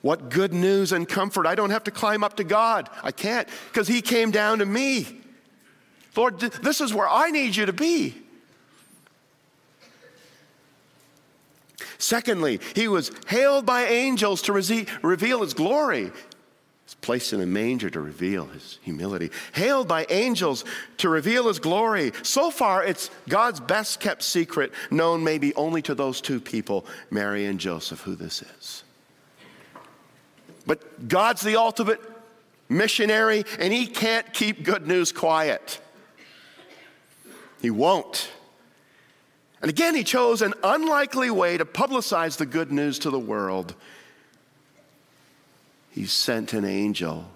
What 0.00 0.30
good 0.30 0.52
news 0.52 0.92
and 0.92 1.08
comfort. 1.08 1.46
I 1.46 1.54
don't 1.54 1.70
have 1.70 1.84
to 1.84 1.90
climb 1.90 2.22
up 2.22 2.36
to 2.36 2.44
God. 2.44 2.88
I 3.02 3.10
can't 3.10 3.48
because 3.68 3.88
He 3.88 4.00
came 4.00 4.30
down 4.30 4.58
to 4.58 4.66
me. 4.66 5.06
Lord, 6.16 6.40
this 6.40 6.80
is 6.80 6.92
where 6.92 7.08
I 7.08 7.30
need 7.30 7.54
you 7.54 7.66
to 7.66 7.72
be. 7.72 8.14
Secondly, 11.98 12.60
he 12.74 12.88
was 12.88 13.10
hailed 13.26 13.66
by 13.66 13.84
angels 13.84 14.42
to 14.42 14.52
reveal 14.52 15.42
his 15.42 15.54
glory 15.54 16.12
placed 16.94 17.32
in 17.32 17.40
a 17.40 17.46
manger 17.46 17.90
to 17.90 18.00
reveal 18.00 18.46
his 18.46 18.78
humility, 18.82 19.30
hailed 19.52 19.88
by 19.88 20.06
angels 20.10 20.64
to 20.98 21.08
reveal 21.08 21.48
his 21.48 21.58
glory. 21.58 22.12
So 22.22 22.50
far, 22.50 22.84
it's 22.84 23.10
God's 23.28 23.60
best 23.60 24.00
kept 24.00 24.22
secret, 24.22 24.72
known 24.90 25.22
maybe 25.22 25.54
only 25.54 25.82
to 25.82 25.94
those 25.94 26.20
two 26.20 26.40
people, 26.40 26.86
Mary 27.10 27.46
and 27.46 27.60
Joseph, 27.60 28.00
who 28.00 28.14
this 28.14 28.42
is. 28.42 28.84
But 30.66 31.08
God's 31.08 31.42
the 31.42 31.56
ultimate 31.56 32.00
missionary, 32.68 33.44
and 33.58 33.72
he 33.72 33.86
can't 33.86 34.32
keep 34.32 34.62
good 34.62 34.86
news 34.86 35.12
quiet. 35.12 35.80
He 37.60 37.70
won't. 37.70 38.30
And 39.60 39.68
again, 39.68 39.94
he 39.94 40.04
chose 40.04 40.42
an 40.42 40.54
unlikely 40.62 41.30
way 41.30 41.56
to 41.58 41.64
publicize 41.64 42.36
the 42.36 42.46
good 42.46 42.70
news 42.70 42.98
to 43.00 43.10
the 43.10 43.18
world 43.18 43.74
he 45.98 46.06
sent 46.06 46.52
an 46.52 46.64
angel 46.64 47.28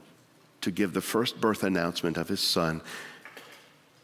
to 0.61 0.71
give 0.71 0.93
the 0.93 1.01
first 1.01 1.41
birth 1.41 1.65
announcement 1.65 2.17
of 2.17 2.29
his 2.29 2.39
son 2.39 2.81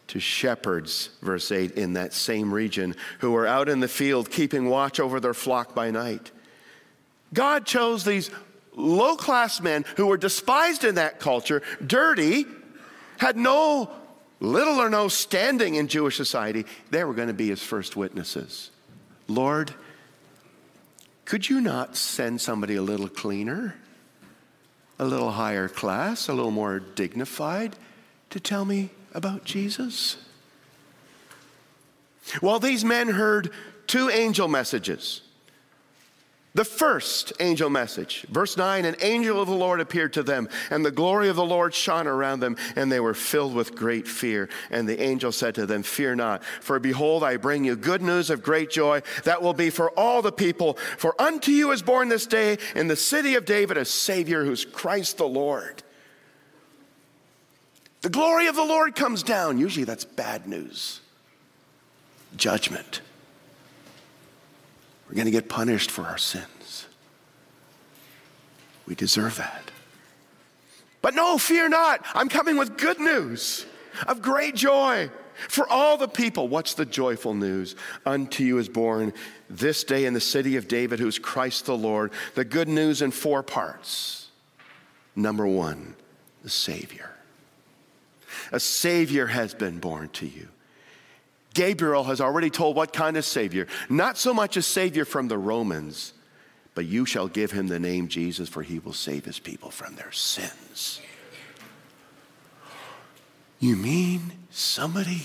to 0.09 0.19
shepherds, 0.19 1.11
verse 1.23 1.53
8, 1.53 1.73
in 1.73 1.93
that 1.93 2.12
same 2.12 2.53
region 2.53 2.97
who 3.21 3.31
were 3.31 3.47
out 3.47 3.69
in 3.69 3.79
the 3.79 3.87
field 3.87 4.33
keeping 4.33 4.69
watch 4.69 4.99
over 4.99 5.21
their 5.21 5.33
flock 5.33 5.77
by 5.77 5.93
night. 5.93 6.33
God 7.33 7.67
chose 7.67 8.05
these 8.05 8.33
low 8.75 9.15
class 9.15 9.61
men 9.61 9.85
who 9.97 10.09
were 10.09 10.17
despised 10.17 10.83
in 10.83 10.97
that 10.97 11.21
culture, 11.21 11.62
dirty, 11.87 12.45
had 13.19 13.37
no 13.37 13.88
little 14.41 14.81
or 14.81 14.91
no 14.91 15.07
standing 15.07 15.77
in 15.77 15.87
Jewish 15.87 16.17
society. 16.17 16.67
They 16.91 17.05
were 17.05 17.15
going 17.15 17.29
to 17.29 17.35
be 17.35 17.49
his 17.49 17.62
first 17.62 17.95
witnesses. 17.95 18.73
Lord, 19.29 19.73
could 21.27 21.49
you 21.49 21.61
not 21.61 21.95
send 21.95 22.41
somebody 22.41 22.75
a 22.75 22.83
little 22.83 23.09
cleaner? 23.09 23.77
A 24.99 25.05
little 25.05 25.33
higher 25.33 25.69
class, 25.69 26.28
a 26.28 26.33
little 26.33 26.50
more 26.50 26.81
dignified, 26.81 27.76
to 28.31 28.40
tell 28.40 28.64
me 28.64 28.90
about 29.14 29.45
Jesus? 29.45 30.17
Well, 32.43 32.59
these 32.59 32.85
men 32.85 33.09
heard 33.09 33.50
two 33.87 34.11
angel 34.11 34.49
messages. 34.49 35.23
The 36.59 36.65
first 36.65 37.35
angel 37.38 37.71
message, 37.71 38.27
verse 38.31 38.57
9 38.57 38.85
an 38.85 38.97
angel 39.00 39.41
of 39.41 39.47
the 39.47 39.55
Lord 39.55 39.79
appeared 39.79 40.15
to 40.15 40.25
them, 40.25 40.49
and 40.71 40.85
the 40.85 40.91
glory 40.91 41.29
of 41.29 41.37
the 41.37 41.45
Lord 41.45 41.73
shone 41.73 42.09
around 42.09 42.41
them, 42.41 42.57
and 42.75 42.91
they 42.91 42.99
were 42.99 43.15
filled 43.15 43.55
with 43.55 43.77
great 43.77 44.09
fear. 44.09 44.49
And 44.69 44.88
the 44.88 45.00
angel 45.00 45.31
said 45.31 45.55
to 45.55 45.67
them, 45.67 45.85
Fear 45.85 46.17
not, 46.17 46.43
for 46.43 46.81
behold, 46.81 47.23
I 47.23 47.37
bring 47.37 47.62
you 47.62 47.77
good 47.77 48.03
news 48.03 48.29
of 48.29 48.43
great 48.43 48.71
joy 48.71 49.03
that 49.23 49.41
will 49.41 49.55
be 49.55 49.71
for 49.71 49.91
all 49.91 50.21
the 50.21 50.33
people. 50.33 50.75
For 50.97 51.15
unto 51.23 51.53
you 51.53 51.71
is 51.71 51.81
born 51.81 52.09
this 52.09 52.27
day 52.27 52.59
in 52.75 52.88
the 52.88 52.97
city 52.97 53.37
of 53.37 53.45
David 53.45 53.77
a 53.77 53.85
Savior 53.85 54.45
who's 54.45 54.65
Christ 54.65 55.17
the 55.19 55.29
Lord. 55.29 55.85
The 58.00 58.11
glory 58.11 58.49
of 58.49 58.57
the 58.57 58.65
Lord 58.65 58.97
comes 58.97 59.23
down. 59.23 59.59
Usually 59.59 59.85
that's 59.85 60.05
bad 60.05 60.49
news, 60.49 61.03
judgment. 62.37 63.00
We're 65.09 65.15
going 65.15 65.27
to 65.27 65.31
get 65.31 65.49
punished 65.49 65.91
for 65.91 66.05
our 66.05 66.19
sins. 66.19 66.87
We 68.87 68.95
deserve 68.95 69.37
that. 69.37 69.71
But 71.00 71.15
no, 71.15 71.38
fear 71.38 71.69
not. 71.69 72.05
I'm 72.15 72.29
coming 72.29 72.57
with 72.57 72.77
good 72.77 73.00
news 73.00 73.65
of 74.07 74.21
great 74.21 74.55
joy 74.55 75.11
for 75.49 75.69
all 75.69 75.97
the 75.97 76.09
people. 76.09 76.49
What's 76.49 76.75
the 76.75 76.85
joyful 76.85 77.35
news? 77.35 77.77
Unto 78.05 78.45
you 78.45 78.59
is 78.59 78.69
born 78.69 79.12
this 79.49 79.85
day 79.85 80.05
in 80.05 80.15
the 80.15 80.21
city 80.21 80.57
of 80.57 80.69
David, 80.69 80.99
who's 80.99 81.19
Christ 81.19 81.67
the 81.67 81.77
Lord. 81.77 82.12
The 82.35 82.45
good 82.45 82.69
news 82.69 83.03
in 83.03 83.11
four 83.11 83.43
parts. 83.43 84.29
Number 85.15 85.47
one, 85.47 85.95
the 86.43 86.50
Savior. 86.50 87.11
A 88.53 88.61
Savior 88.61 89.27
has 89.27 89.55
been 89.55 89.79
born 89.79 90.09
to 90.11 90.27
you. 90.27 90.49
Gabriel 91.59 92.05
has 92.05 92.21
already 92.21 92.50
told 92.50 92.77
what 92.77 92.93
kind 92.93 93.17
of 93.17 93.25
Savior. 93.25 93.67
Not 93.88 94.17
so 94.17 94.33
much 94.33 94.57
a 94.57 94.62
Savior 94.62 95.05
from 95.05 95.27
the 95.27 95.37
Romans, 95.37 96.12
but 96.77 96.85
you 96.85 97.05
shall 97.05 97.27
give 97.27 97.50
him 97.50 97.67
the 97.67 97.81
name 97.81 98.07
Jesus, 98.07 98.49
for 98.49 98.62
he 98.62 98.79
will 98.79 98.93
save 98.93 99.25
his 99.25 99.41
people 99.41 99.73
from 99.73 99.97
their 99.97 100.12
sins. 100.12 101.00
You 103.59 103.75
mean 103.75 104.31
somebody 104.50 105.23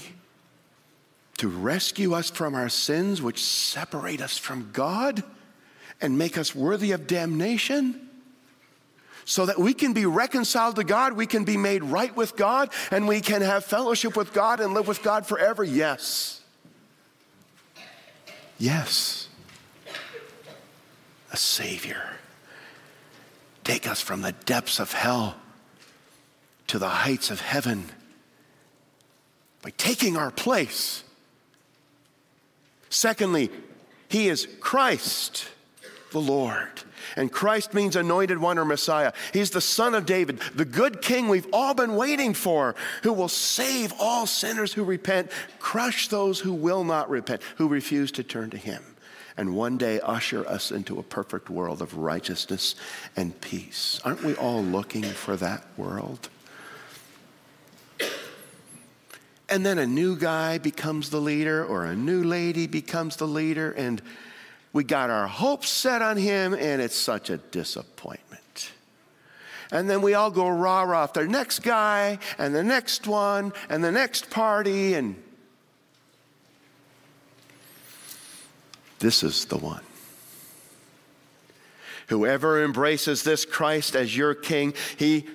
to 1.38 1.48
rescue 1.48 2.16
us 2.16 2.32
from 2.32 2.56
our 2.56 2.70
sins, 2.70 3.22
which 3.22 3.40
separate 3.40 4.20
us 4.20 4.36
from 4.40 4.72
God 4.74 5.22
and 6.02 6.18
make 6.18 6.36
us 6.36 6.56
worthy 6.56 6.94
of 6.94 7.06
damnation? 7.06 8.10
So 9.26 9.46
that 9.46 9.58
we 9.58 9.74
can 9.74 9.94
be 9.94 10.06
reconciled 10.06 10.76
to 10.76 10.84
God, 10.84 11.14
we 11.14 11.26
can 11.26 11.46
be 11.46 11.58
made 11.58 11.84
right 11.84 12.16
with 12.16 12.36
God, 12.36 12.70
and 12.92 13.08
we 13.08 13.22
can 13.22 13.42
have 13.42 13.64
fellowship 13.64 14.18
with 14.18 14.34
God 14.34 14.60
and 14.60 14.74
live 14.74 14.88
with 14.88 15.02
God 15.02 15.26
forever? 15.26 15.64
Yes. 15.64 16.42
Yes. 18.58 19.28
A 21.32 21.38
Savior. 21.38 22.04
Take 23.64 23.88
us 23.88 24.02
from 24.02 24.22
the 24.22 24.34
depths 24.34 24.80
of 24.80 24.92
hell 24.92 25.38
to 26.68 26.78
the 26.78 26.90
heights 26.90 27.32
of 27.32 27.40
heaven 27.40 27.86
by 29.62 29.72
taking 29.78 30.18
our 30.18 30.32
place. 30.32 31.04
Secondly, 32.90 33.50
He 34.10 34.28
is 34.28 34.48
Christ 34.60 35.48
the 36.12 36.22
Lord. 36.22 36.84
And 37.16 37.32
Christ 37.32 37.74
means 37.74 37.96
anointed 37.96 38.38
one 38.38 38.58
or 38.58 38.66
Messiah. 38.66 39.14
He's 39.32 39.52
the 39.52 39.62
Son 39.62 39.94
of 39.96 40.06
David, 40.06 40.40
the 40.56 40.66
good 40.66 41.02
King 41.02 41.28
we've 41.28 41.48
all 41.54 41.74
been 41.74 41.96
waiting 41.96 42.34
for, 42.34 42.76
who 43.04 43.14
will 43.14 43.30
save 43.30 43.94
all 44.00 44.26
sinners 44.26 44.74
who 44.74 44.84
repent, 44.84 45.32
crush 45.60 46.08
those 46.08 46.40
who 46.40 46.54
will 46.54 46.84
not 46.84 47.10
repent, 47.10 47.42
who 47.58 47.68
refuse 47.68 48.12
to 48.14 48.24
turn 48.24 48.50
to 48.50 48.58
Him, 48.58 48.84
and 49.38 49.56
one 49.56 49.78
day 49.78 50.00
usher 50.00 50.48
us 50.48 50.72
into 50.72 51.00
a 51.00 51.04
perfect 51.04 51.50
world 51.50 51.82
of 51.82 51.98
righteousness 51.98 52.76
and 53.16 53.40
peace. 53.42 54.00
Aren't 54.04 54.24
we 54.24 54.36
all 54.36 54.64
looking 54.64 55.04
for 55.04 55.36
that 55.38 55.66
world? 55.78 56.30
And 59.50 59.66
then 59.66 59.78
a 59.78 59.86
new 59.86 60.18
guy 60.18 60.58
becomes 60.58 61.10
the 61.12 61.22
leader, 61.22 61.64
or 61.64 61.86
a 61.86 61.96
new 61.96 62.24
lady 62.24 62.66
becomes 62.66 63.18
the 63.18 63.28
leader, 63.28 63.72
and 63.72 64.02
we 64.74 64.84
got 64.84 65.12
our 65.12 65.28
hopes 65.28 65.70
set 65.70 66.02
on 66.02 66.18
him, 66.18 66.54
and 66.54 66.82
it's 66.82 66.98
such 66.98 67.30
a 67.30 67.38
disappointment. 67.38 68.72
And 69.72 69.90
then 69.90 70.02
we 70.02 70.16
all 70.16 70.32
go 70.32 70.50
rah 70.50 70.82
rah 70.82 71.04
after 71.04 71.24
the 71.24 71.30
next 71.30 71.60
guy, 71.60 72.20
and 72.38 72.54
the 72.54 72.64
next 72.64 73.08
one, 73.08 73.54
and 73.70 73.84
the 73.84 73.92
next 73.92 74.30
party, 74.32 74.96
and 74.96 75.16
this 79.00 79.24
is 79.24 79.46
the 79.46 79.58
one. 79.58 79.84
Whoever 82.08 82.64
embraces 82.64 83.24
this 83.24 83.46
Christ 83.46 83.96
as 83.96 84.16
your 84.16 84.34
king, 84.34 84.74
he 84.98 85.26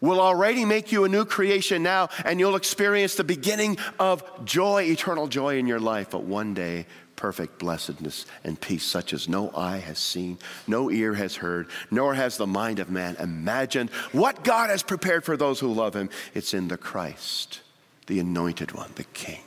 will 0.00 0.20
already 0.20 0.64
make 0.64 0.92
you 0.92 1.04
a 1.04 1.08
new 1.08 1.24
creation 1.24 1.82
now, 1.82 2.08
and 2.24 2.38
you'll 2.38 2.56
experience 2.56 3.14
the 3.14 3.24
beginning 3.24 3.78
of 3.98 4.44
joy, 4.44 4.82
eternal 4.82 5.26
joy 5.26 5.58
in 5.58 5.66
your 5.66 5.80
life. 5.80 6.10
But 6.10 6.22
one 6.22 6.54
day, 6.54 6.86
perfect 7.16 7.58
blessedness 7.58 8.26
and 8.42 8.60
peace, 8.60 8.84
such 8.84 9.12
as 9.12 9.28
no 9.28 9.50
eye 9.54 9.78
has 9.78 9.98
seen, 9.98 10.38
no 10.66 10.90
ear 10.90 11.14
has 11.14 11.36
heard, 11.36 11.68
nor 11.90 12.14
has 12.14 12.36
the 12.36 12.46
mind 12.46 12.78
of 12.78 12.90
man 12.90 13.16
imagined. 13.16 13.90
What 14.12 14.44
God 14.44 14.70
has 14.70 14.82
prepared 14.82 15.24
for 15.24 15.36
those 15.36 15.60
who 15.60 15.72
love 15.72 15.94
him, 15.94 16.10
it's 16.34 16.54
in 16.54 16.68
the 16.68 16.76
Christ, 16.76 17.60
the 18.06 18.20
anointed 18.20 18.72
one, 18.72 18.90
the 18.94 19.04
King. 19.04 19.40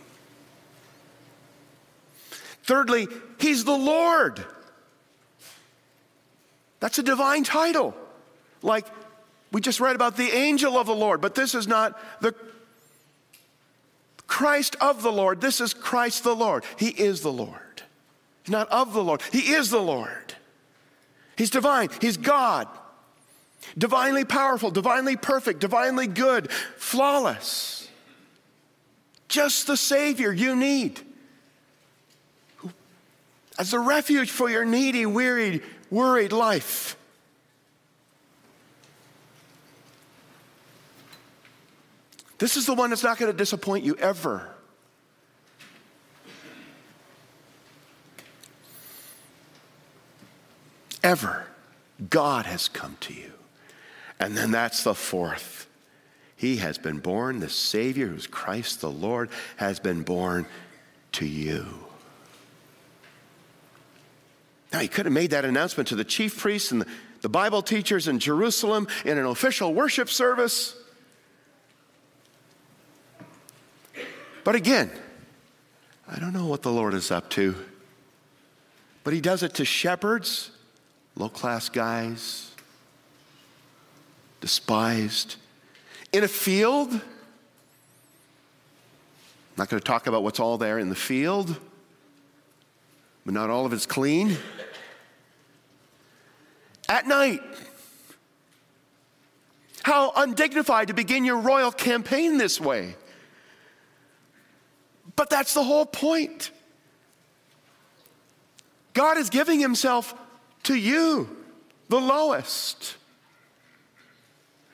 Thirdly, 2.64 3.08
he's 3.40 3.64
the 3.64 3.78
Lord. 3.78 4.46
That's 6.80 7.00
a 7.00 7.04
divine 7.04 7.44
title. 7.44 7.96
Like 8.62 8.86
we 9.52 9.62
just 9.62 9.80
read 9.80 9.96
about 9.96 10.18
the 10.18 10.30
angel 10.36 10.78
of 10.78 10.88
the 10.88 10.96
Lord, 10.96 11.22
but 11.22 11.36
this 11.36 11.56
is 11.56 11.68
not 11.68 11.98
the 12.22 12.36
Christ 14.28 14.76
of 14.82 15.02
the 15.02 15.12
Lord. 15.12 15.42
This 15.42 15.62
is 15.62 15.74
Christ 15.74 16.24
the 16.24 16.36
Lord. 16.36 16.64
He 16.78 16.90
is 16.90 17.22
the 17.22 17.32
Lord. 17.32 17.62
He's 18.44 18.52
not 18.52 18.70
of 18.70 18.94
the 18.94 19.04
Lord, 19.04 19.22
He 19.32 19.54
is 19.54 19.70
the 19.72 19.82
Lord. 19.82 20.36
He's 21.38 21.50
divine, 21.50 21.90
He's 22.02 22.18
God. 22.18 22.68
Divinely 23.78 24.24
powerful, 24.24 24.72
divinely 24.72 25.18
perfect, 25.18 25.60
divinely 25.60 26.08
good, 26.08 26.52
flawless. 26.78 27.90
Just 29.28 29.68
the 29.68 29.76
Savior 29.76 30.32
you 30.32 30.56
need. 30.56 31.02
As 33.60 33.74
a 33.74 33.80
refuge 33.80 34.32
for 34.32 34.50
your 34.50 34.66
needy, 34.66 35.06
wearied, 35.06 35.64
worried 35.90 36.32
life. 36.32 36.96
This 42.38 42.56
is 42.58 42.66
the 42.66 42.74
one 42.74 42.90
that's 42.92 43.04
not 43.04 43.18
going 43.18 43.32
to 43.32 43.38
disappoint 43.38 43.84
you 43.84 43.96
ever. 43.96 44.50
Ever. 51.04 51.48
God 52.10 52.46
has 52.46 52.68
come 52.68 52.98
to 53.02 53.14
you. 53.14 53.32
And 54.20 54.38
then 54.38 54.52
that's 54.52 54.84
the 54.84 54.94
fourth. 54.94 55.68
He 56.36 56.58
has 56.58 56.78
been 56.78 57.00
born, 57.00 57.40
the 57.40 57.50
Savior, 57.50 58.08
who's 58.08 58.28
Christ 58.28 58.82
the 58.82 58.92
Lord, 58.92 59.30
has 59.56 59.80
been 59.80 60.04
born 60.04 60.46
to 61.14 61.26
you. 61.26 61.66
Now, 64.72 64.80
he 64.80 64.88
could 64.88 65.06
have 65.06 65.14
made 65.14 65.32
that 65.32 65.46
announcement 65.46 65.90
to 65.90 65.96
the 65.96 66.04
chief 66.04 66.38
priests 66.38 66.72
and 66.72 66.86
the, 67.22 67.30
Bible 67.30 67.62
teachers 67.62 68.08
in 68.08 68.20
Jerusalem 68.20 68.88
in 69.04 69.18
an 69.18 69.26
official 69.26 69.74
worship 69.74 70.10
service. 70.10 70.77
But 74.48 74.56
again, 74.56 74.90
I 76.08 76.20
don't 76.20 76.32
know 76.32 76.46
what 76.46 76.62
the 76.62 76.72
Lord 76.72 76.94
is 76.94 77.12
up 77.12 77.30
to. 77.32 77.54
But 79.04 79.12
he 79.14 79.20
does 79.20 79.44
it 79.44 79.56
to 79.56 79.66
shepherds, 79.66 80.52
low 81.18 81.28
class 81.28 81.68
guys, 81.68 82.52
despised, 84.40 85.36
in 86.14 86.24
a 86.24 86.30
field. 86.30 86.94
I'm 86.94 87.02
not 89.58 89.68
going 89.68 89.82
to 89.82 89.86
talk 89.86 90.08
about 90.08 90.24
what's 90.24 90.40
all 90.40 90.58
there 90.58 90.80
in 90.80 90.88
the 90.88 90.96
field, 90.96 91.54
but 93.26 93.34
not 93.34 93.50
all 93.50 93.66
of 93.66 93.74
it's 93.74 93.86
clean. 93.86 94.38
At 96.88 97.06
night, 97.06 97.42
how 99.84 100.14
undignified 100.16 100.88
to 100.88 100.94
begin 100.94 101.26
your 101.26 101.40
royal 101.40 101.74
campaign 101.74 102.38
this 102.38 102.62
way. 102.62 102.96
But 105.18 105.30
that's 105.30 105.54
the 105.54 105.64
whole 105.64 105.86
point. 105.86 106.52
God 108.94 109.18
is 109.18 109.30
giving 109.30 109.60
Himself 109.60 110.14
to 110.64 110.76
you, 110.76 111.28
the 111.90 112.00
lowest. 112.00 112.96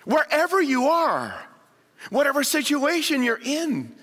Wherever 0.05 0.61
you 0.61 0.87
are, 0.87 1.33
whatever 2.09 2.43
situation 2.43 3.23
you're 3.23 3.39
in. 3.43 3.95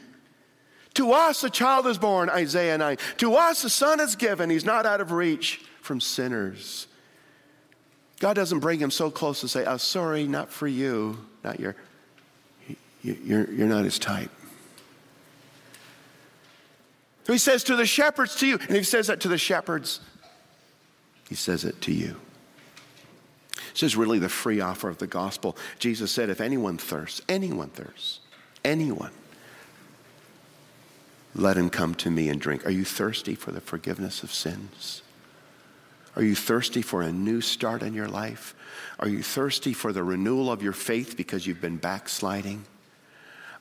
To 0.94 1.12
us, 1.12 1.44
a 1.44 1.50
child 1.50 1.86
is 1.86 1.98
born, 1.98 2.28
Isaiah 2.28 2.76
9. 2.76 2.96
To 3.18 3.34
us, 3.34 3.62
a 3.62 3.70
son 3.70 4.00
is 4.00 4.16
given. 4.16 4.50
He's 4.50 4.64
not 4.64 4.86
out 4.86 5.00
of 5.00 5.12
reach 5.12 5.60
from 5.82 6.00
sinners. 6.00 6.86
God 8.18 8.34
doesn't 8.34 8.58
bring 8.58 8.80
him 8.80 8.90
so 8.90 9.10
close 9.10 9.40
to 9.42 9.48
say, 9.48 9.64
Oh, 9.64 9.76
sorry, 9.76 10.26
not 10.26 10.50
for 10.50 10.66
you. 10.66 11.18
Not 11.44 11.60
your, 11.60 11.76
you're, 13.02 13.50
you're 13.50 13.68
not 13.68 13.84
his 13.84 13.98
type. 13.98 14.30
So 17.24 17.32
he 17.32 17.38
says 17.38 17.64
to 17.64 17.76
the 17.76 17.86
shepherds, 17.86 18.36
to 18.36 18.46
you, 18.46 18.58
and 18.58 18.76
he 18.76 18.82
says 18.82 19.06
that 19.08 19.20
to 19.20 19.28
the 19.28 19.38
shepherds, 19.38 20.00
he 21.28 21.34
says 21.34 21.64
it 21.64 21.80
to 21.82 21.92
you. 21.92 22.16
This 23.72 23.82
is 23.82 23.96
really 23.96 24.18
the 24.18 24.28
free 24.28 24.60
offer 24.60 24.88
of 24.88 24.98
the 24.98 25.06
gospel. 25.06 25.56
Jesus 25.78 26.10
said, 26.10 26.28
if 26.28 26.40
anyone 26.40 26.76
thirsts, 26.76 27.22
anyone 27.28 27.68
thirsts, 27.68 28.20
anyone, 28.64 29.12
let 31.34 31.56
him 31.56 31.70
come 31.70 31.94
to 31.96 32.10
me 32.10 32.28
and 32.28 32.40
drink. 32.40 32.66
Are 32.66 32.72
you 32.72 32.84
thirsty 32.84 33.36
for 33.36 33.52
the 33.52 33.60
forgiveness 33.60 34.22
of 34.24 34.32
sins? 34.32 35.02
Are 36.16 36.22
you 36.22 36.34
thirsty 36.34 36.82
for 36.82 37.02
a 37.02 37.12
new 37.12 37.40
start 37.40 37.82
in 37.82 37.94
your 37.94 38.08
life? 38.08 38.54
Are 38.98 39.08
you 39.08 39.22
thirsty 39.22 39.72
for 39.72 39.92
the 39.92 40.02
renewal 40.02 40.50
of 40.50 40.62
your 40.62 40.72
faith 40.72 41.16
because 41.16 41.46
you've 41.46 41.60
been 41.60 41.76
backsliding? 41.76 42.64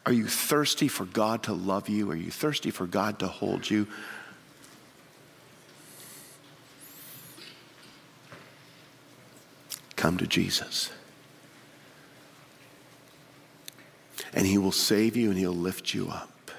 Are 0.05 0.13
you 0.13 0.27
thirsty 0.27 0.87
for 0.87 1.05
God 1.05 1.43
to 1.43 1.53
love 1.53 1.89
you? 1.89 2.09
Are 2.09 2.15
you 2.15 2.31
thirsty 2.31 2.71
for 2.71 2.87
God 2.87 3.19
to 3.19 3.27
hold 3.27 3.69
you? 3.69 3.87
Come 9.95 10.17
to 10.17 10.25
Jesus. 10.25 10.89
And 14.33 14.47
he 14.47 14.57
will 14.57 14.71
save 14.71 15.15
you 15.17 15.29
and 15.29 15.37
he'll 15.37 15.51
lift 15.51 15.93
you 15.93 16.09
up. 16.09 16.51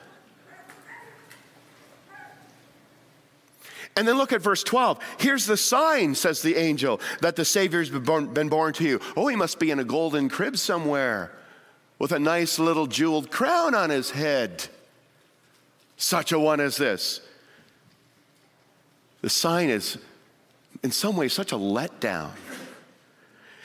And 3.97 4.07
then 4.07 4.17
look 4.17 4.33
at 4.33 4.41
verse 4.41 4.63
12. 4.63 4.99
Here's 5.19 5.47
the 5.47 5.57
sign, 5.57 6.15
says 6.15 6.43
the 6.43 6.57
angel, 6.57 7.01
that 7.21 7.37
the 7.37 7.45
Savior's 7.45 7.91
been 7.91 8.49
born, 8.49 8.73
to 8.75 8.85
you. 8.85 9.01
Oh, 9.17 9.27
he 9.27 9.37
must 9.37 9.59
be 9.59 9.71
in 9.71 9.79
a 9.79 9.85
golden 9.85 10.29
crib 10.29 10.57
somewhere 10.57 11.33
with 12.01 12.11
a 12.13 12.19
nice 12.19 12.59
little 12.59 12.89
jeweled 12.89 13.31
crown 13.31 13.75
on 13.75 13.91
his 13.91 14.11
head. 14.11 14.67
Such 15.99 16.33
a 16.33 16.39
one 16.41 16.59
as 16.59 16.79
this. 16.79 17.21
The 19.21 19.29
sign 19.29 19.69
is, 19.69 19.99
in 20.83 20.91
some 20.91 21.17
ways, 21.17 21.35
such 21.35 21.53
a 21.53 21.57
letdown. 21.57 22.31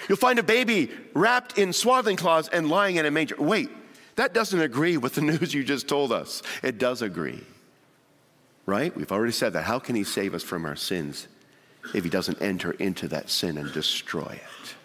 You'll 0.10 0.18
find 0.18 0.38
a 0.38 0.44
baby 0.44 0.92
wrapped 1.14 1.58
in 1.58 1.72
swaddling 1.72 2.18
cloths 2.18 2.50
and 2.52 2.70
lying 2.70 2.98
in 2.98 3.06
a 3.06 3.12
manger. 3.12 3.38
Wait, 3.40 3.70
that 4.18 4.34
doesn't 4.34 4.60
agree 4.60 4.98
with 4.98 5.16
the 5.16 5.22
news 5.32 5.54
you 5.54 5.64
just 5.64 5.88
told 5.88 6.12
us. 6.12 6.44
It 6.62 6.78
does 6.78 7.02
agree. 7.02 7.42
Right? 8.66 8.96
We've 8.96 9.12
already 9.12 9.32
said 9.32 9.54
that. 9.54 9.64
How 9.64 9.80
can 9.80 9.96
he 9.96 10.04
save 10.04 10.34
us 10.34 10.44
from 10.44 10.66
our 10.66 10.76
sins 10.76 11.30
if 11.94 12.04
he 12.04 12.10
doesn't 12.10 12.42
enter 12.42 12.72
into 12.72 13.08
that 13.08 13.30
sin 13.30 13.58
and 13.58 13.72
destroy 13.72 14.24
it? 14.42 14.76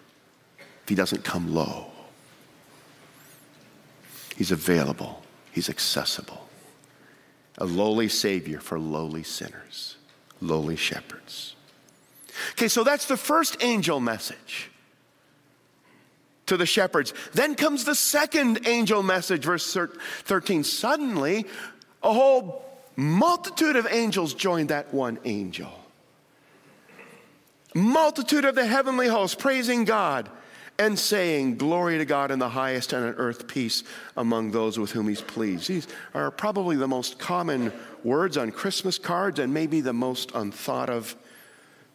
If 0.85 0.89
he 0.89 0.95
doesn't 0.95 1.25
come 1.25 1.53
low? 1.53 1.91
He's 4.41 4.53
available, 4.53 5.23
he's 5.53 5.69
accessible. 5.69 6.49
A 7.59 7.67
lowly 7.67 8.09
Savior 8.09 8.59
for 8.59 8.79
lowly 8.79 9.23
sinners, 9.23 9.99
lowly 10.41 10.77
shepherds. 10.77 11.57
Okay, 12.53 12.69
so 12.69 12.83
that's 12.83 13.05
the 13.05 13.19
first 13.19 13.59
angel 13.63 14.01
message 14.01 14.71
to 16.47 16.57
the 16.57 16.65
shepherds. 16.65 17.13
Then 17.35 17.55
comes 17.55 17.85
the 17.85 17.95
second 17.95 18.67
angel 18.67 19.03
message, 19.03 19.45
verse 19.45 19.77
13. 20.25 20.65
Suddenly, 20.65 21.45
a 22.03 22.11
whole 22.11 22.65
multitude 22.97 23.77
of 23.77 23.87
angels 23.91 24.33
joined 24.33 24.71
that 24.71 24.95
one 24.95 25.19
angel. 25.27 25.71
Multitude 27.75 28.47
of 28.47 28.55
the 28.55 28.65
heavenly 28.65 29.09
host 29.09 29.39
praising 29.39 29.85
God 29.85 30.31
and 30.81 30.99
saying, 30.99 31.59
Glory 31.59 31.99
to 31.99 32.07
God 32.07 32.31
in 32.31 32.39
the 32.39 32.49
highest 32.49 32.95
and 32.95 33.05
on 33.05 33.15
earth 33.17 33.47
peace 33.47 33.85
among 34.17 34.51
those 34.51 34.79
with 34.79 34.91
whom 34.91 35.09
he's 35.09 35.21
pleased. 35.21 35.69
These 35.69 35.87
are 36.15 36.31
probably 36.31 36.75
the 36.75 36.89
most 36.89 37.19
common 37.19 37.71
words 38.03 38.39
on 38.39 38.51
Christmas 38.51 38.99
cards 38.99 39.39
and 39.39 39.53
maybe 39.53 39.83
the 39.83 39.93
most 39.93 40.33
unthought 40.35 40.89
of. 40.89 41.15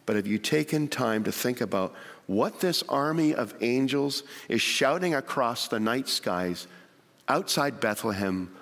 But 0.06 0.14
have 0.14 0.28
you 0.28 0.38
taken 0.38 0.86
time 0.86 1.24
to 1.24 1.32
think 1.32 1.60
about 1.60 1.94
what 2.28 2.60
this 2.60 2.84
army 2.88 3.34
of 3.34 3.54
angels 3.60 4.22
is 4.48 4.62
shouting 4.62 5.16
across 5.16 5.66
the 5.66 5.80
night 5.80 6.08
skies 6.08 6.68
outside 7.26 7.80
Bethlehem 7.80 8.54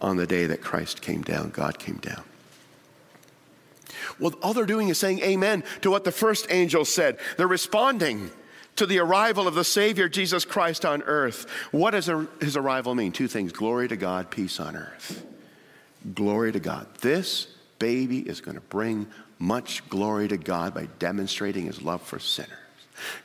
on 0.00 0.16
the 0.16 0.26
day 0.26 0.46
that 0.46 0.60
Christ 0.60 1.00
came 1.02 1.22
down, 1.22 1.50
God 1.50 1.78
came 1.78 1.98
down. 1.98 2.24
Well, 4.18 4.34
all 4.42 4.54
they're 4.54 4.66
doing 4.66 4.88
is 4.88 4.98
saying 4.98 5.20
amen 5.20 5.62
to 5.82 5.90
what 5.90 6.02
the 6.02 6.10
first 6.10 6.48
angel 6.50 6.84
said. 6.84 7.18
They're 7.36 7.46
responding 7.46 8.32
to 8.76 8.86
the 8.86 8.98
arrival 8.98 9.46
of 9.46 9.54
the 9.54 9.64
Savior, 9.64 10.08
Jesus 10.08 10.44
Christ, 10.44 10.84
on 10.84 11.02
earth. 11.02 11.48
What 11.70 11.92
does 11.92 12.10
his 12.40 12.56
arrival 12.56 12.94
mean? 12.94 13.12
Two 13.12 13.28
things 13.28 13.52
glory 13.52 13.88
to 13.88 13.96
God, 13.96 14.30
peace 14.30 14.60
on 14.60 14.76
earth. 14.76 15.24
Glory 16.14 16.52
to 16.52 16.60
God. 16.60 16.86
This 17.00 17.46
baby 17.78 18.20
is 18.20 18.40
going 18.40 18.56
to 18.56 18.60
bring 18.60 19.06
much 19.38 19.88
glory 19.88 20.28
to 20.28 20.36
God 20.36 20.74
by 20.74 20.88
demonstrating 20.98 21.66
his 21.66 21.82
love 21.82 22.02
for 22.02 22.18
sinners. 22.18 22.58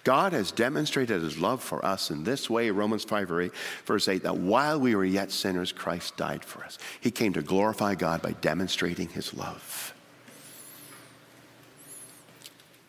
God 0.04 0.34
has 0.34 0.52
demonstrated 0.52 1.22
his 1.22 1.38
love 1.38 1.62
for 1.62 1.84
us 1.86 2.10
in 2.10 2.24
this 2.24 2.50
way, 2.50 2.72
Romans 2.72 3.04
5 3.04 3.32
or 3.32 3.42
8, 3.44 3.52
verse 3.86 4.08
8, 4.08 4.24
that 4.24 4.38
while 4.38 4.80
we 4.80 4.96
were 4.96 5.06
yet 5.06 5.32
sinners, 5.32 5.72
Christ 5.72 6.18
died 6.18 6.44
for 6.44 6.64
us. 6.64 6.80
He 7.00 7.12
came 7.12 7.34
to 7.34 7.44
glorify 7.44 7.96
God 7.96 8.22
by 8.22 8.32
demonstrating 8.32 9.10
his 9.10 9.34
love. 9.34 9.94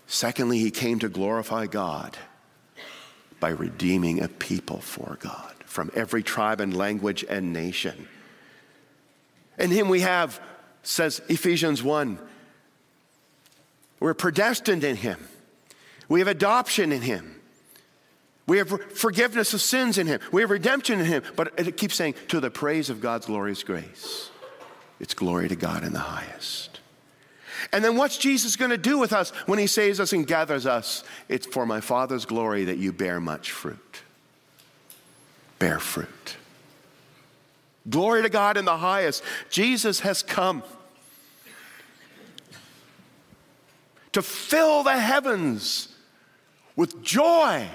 Secondly, 0.07 0.59
he 0.59 0.71
came 0.71 0.99
to 1.01 1.09
glorify 1.09 1.67
God 1.67 2.17
by 3.41 3.51
redeeming 3.51 4.23
a 4.23 4.29
people 4.29 4.81
for 4.81 5.17
God 5.21 5.55
from 5.65 5.91
every 5.95 6.23
tribe 6.23 6.61
and 6.61 6.77
language 6.77 7.25
and 7.29 7.53
nation. 7.53 8.07
In 9.59 9.71
him 9.71 9.89
we 9.89 10.01
have, 10.01 10.41
says 10.83 11.21
Ephesians 11.29 11.83
1, 11.83 12.19
we're 14.01 14.15
predestined 14.15 14.83
in 14.83 14.97
Him. 14.97 15.19
We 16.09 16.21
have 16.21 16.29
adoption 16.29 16.91
in 16.91 17.03
Him. 17.03 17.37
We 18.47 18.59
have 18.59 18.69
forgiveness 18.95 19.55
of 19.55 19.61
sins 19.61 19.99
in 19.99 20.07
Him. 20.07 20.21
We 20.33 20.41
have 20.41 20.51
redemption 20.51 20.99
in 20.99 21.07
Him. 21.07 21.23
But 21.37 21.53
it 21.59 21.77
keeps 21.77 21.95
saying, 21.95 22.15
to 22.29 22.41
the 22.41 22.51
praise 22.51 22.91
of 22.91 23.01
God's 23.01 23.27
glorious 23.27 23.63
grace. 23.63 24.31
It's 24.99 25.15
glory 25.15 25.49
to 25.49 25.57
God 25.57 25.85
in 25.85 25.93
the 25.93 26.01
highest. 26.01 26.80
And 27.73 27.85
then 27.85 27.97
what's 27.97 28.19
Jesus 28.19 28.57
going 28.57 28.71
to 28.71 28.79
do 28.79 28.99
with 28.99 29.13
us 29.13 29.31
when 29.47 29.59
He 29.59 29.67
saves 29.67 30.01
us 30.01 30.13
and 30.13 30.27
gathers 30.27 30.67
us? 30.67 31.05
It's 31.29 31.47
for 31.47 31.67
my 31.67 31.81
Father's 31.81 32.25
glory 32.25 32.65
that 32.65 32.79
you 32.79 32.93
bear 32.93 33.21
much 33.21 33.51
fruit. 33.51 34.03
Bear 35.59 35.79
fruit. 35.79 36.37
Glory 37.89 38.23
to 38.23 38.29
God 38.29 38.57
in 38.57 38.65
the 38.65 38.77
highest. 38.77 39.23
Jesus 39.49 40.01
has 40.01 40.23
come 40.23 40.63
to 44.13 44.23
fill 44.23 44.83
the 44.83 44.99
heavens 44.99 45.89
with 46.77 47.03
joy, 47.03 47.69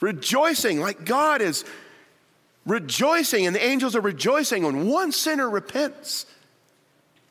rejoicing, 0.00 0.80
like 0.80 1.04
God 1.04 1.40
is 1.40 1.64
rejoicing 2.66 3.46
and 3.46 3.54
the 3.54 3.64
angels 3.64 3.94
are 3.94 4.00
rejoicing 4.00 4.64
when 4.64 4.86
one 4.86 5.12
sinner 5.12 5.48
repents. 5.48 6.26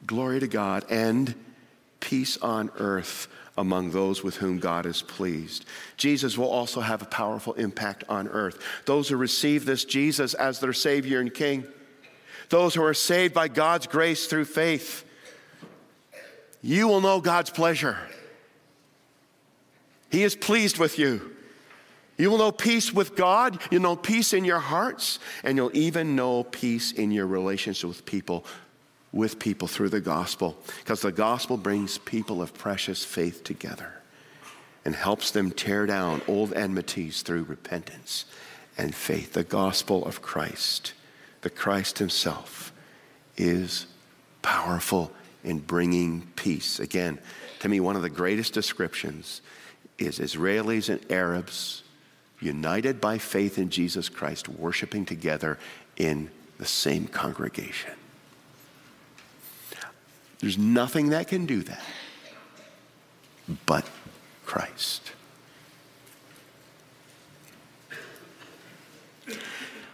Glory 0.05 0.39
to 0.39 0.47
God 0.47 0.85
and 0.89 1.33
peace 2.03 2.37
on 2.37 2.69
earth 2.79 3.29
among 3.57 3.91
those 3.91 4.23
with 4.23 4.35
whom 4.35 4.59
God 4.59 4.85
is 4.85 5.01
pleased. 5.01 5.63
Jesus 5.95 6.37
will 6.37 6.49
also 6.49 6.81
have 6.81 7.01
a 7.01 7.05
powerful 7.05 7.53
impact 7.53 8.03
on 8.09 8.27
earth. 8.27 8.61
Those 8.85 9.07
who 9.07 9.15
receive 9.15 9.63
this 9.63 9.85
Jesus 9.85 10.33
as 10.33 10.59
their 10.59 10.73
Savior 10.73 11.21
and 11.21 11.33
King, 11.33 11.63
those 12.49 12.75
who 12.75 12.83
are 12.83 12.93
saved 12.93 13.33
by 13.33 13.47
God's 13.47 13.87
grace 13.87 14.27
through 14.27 14.45
faith, 14.45 15.05
you 16.61 16.89
will 16.89 16.99
know 16.99 17.21
God's 17.21 17.49
pleasure. 17.49 17.97
He 20.11 20.23
is 20.23 20.35
pleased 20.35 20.77
with 20.77 20.99
you. 20.99 21.31
You 22.17 22.29
will 22.29 22.37
know 22.37 22.51
peace 22.51 22.93
with 22.93 23.15
God, 23.15 23.59
you'll 23.71 23.81
know 23.81 23.95
peace 23.95 24.33
in 24.33 24.45
your 24.45 24.59
hearts, 24.59 25.17
and 25.43 25.57
you'll 25.57 25.75
even 25.75 26.15
know 26.15 26.43
peace 26.43 26.91
in 26.91 27.11
your 27.11 27.25
relationship 27.25 27.87
with 27.87 28.05
people, 28.05 28.45
with 29.13 29.39
people 29.39 29.67
through 29.67 29.89
the 29.89 30.01
gospel. 30.01 30.57
Because 30.79 31.01
the 31.01 31.11
gospel 31.11 31.55
brings 31.55 31.99
people 31.99 32.41
of 32.41 32.53
precious 32.53 33.05
faith 33.05 33.43
together 33.43 33.93
and 34.83 34.95
helps 34.95 35.31
them 35.31 35.51
tear 35.51 35.85
down 35.85 36.21
old 36.27 36.53
enmities 36.53 37.21
through 37.21 37.43
repentance 37.43 38.25
and 38.77 38.93
faith. 38.93 39.33
The 39.33 39.43
gospel 39.43 40.05
of 40.05 40.21
Christ, 40.21 40.93
the 41.41 41.49
Christ 41.49 41.99
Himself, 41.99 42.73
is 43.37 43.85
powerful 44.41 45.11
in 45.43 45.59
bringing 45.59 46.27
peace. 46.35 46.79
Again, 46.79 47.19
to 47.59 47.69
me, 47.69 47.79
one 47.79 47.95
of 47.95 48.01
the 48.01 48.09
greatest 48.09 48.53
descriptions 48.53 49.41
is 49.97 50.19
Israelis 50.19 50.89
and 50.89 51.11
Arabs 51.11 51.83
united 52.39 52.99
by 52.99 53.17
faith 53.17 53.57
in 53.57 53.69
Jesus 53.69 54.09
Christ, 54.09 54.49
worshiping 54.49 55.05
together 55.05 55.57
in 55.95 56.29
the 56.57 56.65
same 56.65 57.07
congregation. 57.07 57.91
There's 60.43 60.57
nothing 60.57 61.11
that 61.11 61.29
can 61.29 61.45
do 61.45 61.63
that 61.63 61.81
but 63.65 63.89
Christ. 64.45 65.13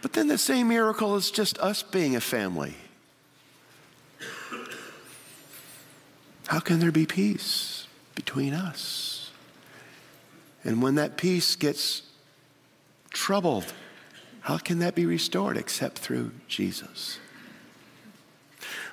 But 0.02 0.12
then 0.12 0.26
the 0.26 0.38
same 0.38 0.66
miracle 0.66 1.14
is 1.14 1.30
just 1.30 1.56
us 1.58 1.84
being 1.84 2.16
a 2.16 2.20
family. 2.20 2.74
How 6.48 6.58
can 6.58 6.80
there 6.80 6.90
be 6.90 7.06
peace 7.06 7.86
between 8.16 8.52
us? 8.52 9.30
And 10.64 10.82
when 10.82 10.96
that 10.96 11.16
peace 11.16 11.54
gets 11.54 12.02
troubled, 13.10 13.72
how 14.40 14.58
can 14.58 14.80
that 14.80 14.96
be 14.96 15.06
restored 15.06 15.56
except 15.56 16.00
through 16.00 16.32
Jesus? 16.48 17.20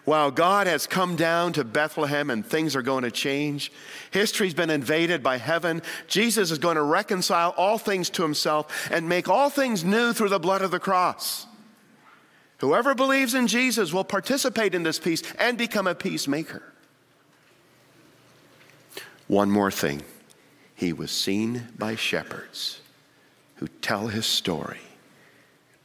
While 0.07 0.31
God 0.31 0.67
has 0.67 0.87
come 0.87 1.17
down 1.17 1.51
to 1.51 1.65
Bethlehem 1.65 2.29
and 2.29 2.45
things 2.45 2.77
are 2.77 2.81
going 2.81 3.03
to 3.03 3.11
change, 3.11 3.73
history's 4.09 4.53
been 4.53 4.69
invaded 4.69 5.21
by 5.21 5.35
heaven. 5.35 5.81
Jesus 6.07 6.49
is 6.49 6.59
going 6.59 6.77
to 6.77 6.81
reconcile 6.81 7.53
all 7.57 7.77
things 7.77 8.09
to 8.11 8.21
himself 8.21 8.89
and 8.89 9.09
make 9.09 9.27
all 9.27 9.49
things 9.49 9.83
new 9.83 10.13
through 10.13 10.29
the 10.29 10.39
blood 10.39 10.61
of 10.61 10.71
the 10.71 10.79
cross. 10.79 11.45
Whoever 12.59 12.95
believes 12.95 13.33
in 13.33 13.47
Jesus 13.47 13.91
will 13.91 14.05
participate 14.05 14.73
in 14.73 14.83
this 14.83 14.97
peace 14.97 15.23
and 15.37 15.57
become 15.57 15.87
a 15.87 15.93
peacemaker. 15.93 16.63
One 19.27 19.51
more 19.51 19.71
thing 19.71 20.03
he 20.73 20.93
was 20.93 21.11
seen 21.11 21.67
by 21.77 21.97
shepherds 21.97 22.79
who 23.55 23.67
tell 23.67 24.07
his 24.07 24.25
story. 24.25 24.79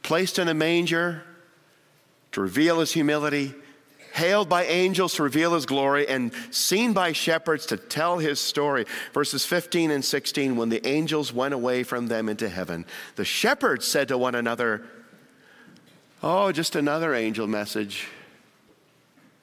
Placed 0.01 0.39
in 0.39 0.47
a 0.47 0.53
manger 0.53 1.23
to 2.31 2.39
reveal 2.39 2.79
his 2.79 2.93
humility, 2.93 3.53
hailed 4.13 4.47
by 4.47 4.63
angels 4.65 5.15
to 5.15 5.23
reveal 5.23 5.53
his 5.53 5.65
glory, 5.65 6.07
and 6.07 6.31
seen 6.51 6.93
by 6.93 7.11
shepherds 7.11 7.65
to 7.65 7.77
tell 7.77 8.19
his 8.19 8.39
story. 8.39 8.85
Verses 9.11 9.45
15 9.45 9.91
and 9.91 10.05
16 10.05 10.55
When 10.55 10.69
the 10.69 10.85
angels 10.87 11.33
went 11.33 11.53
away 11.53 11.83
from 11.83 12.07
them 12.07 12.29
into 12.29 12.47
heaven, 12.47 12.85
the 13.15 13.25
shepherds 13.25 13.87
said 13.87 14.07
to 14.07 14.17
one 14.17 14.35
another, 14.35 14.83
Oh, 16.21 16.51
just 16.51 16.75
another 16.75 17.13
angel 17.13 17.47
message. 17.47 18.07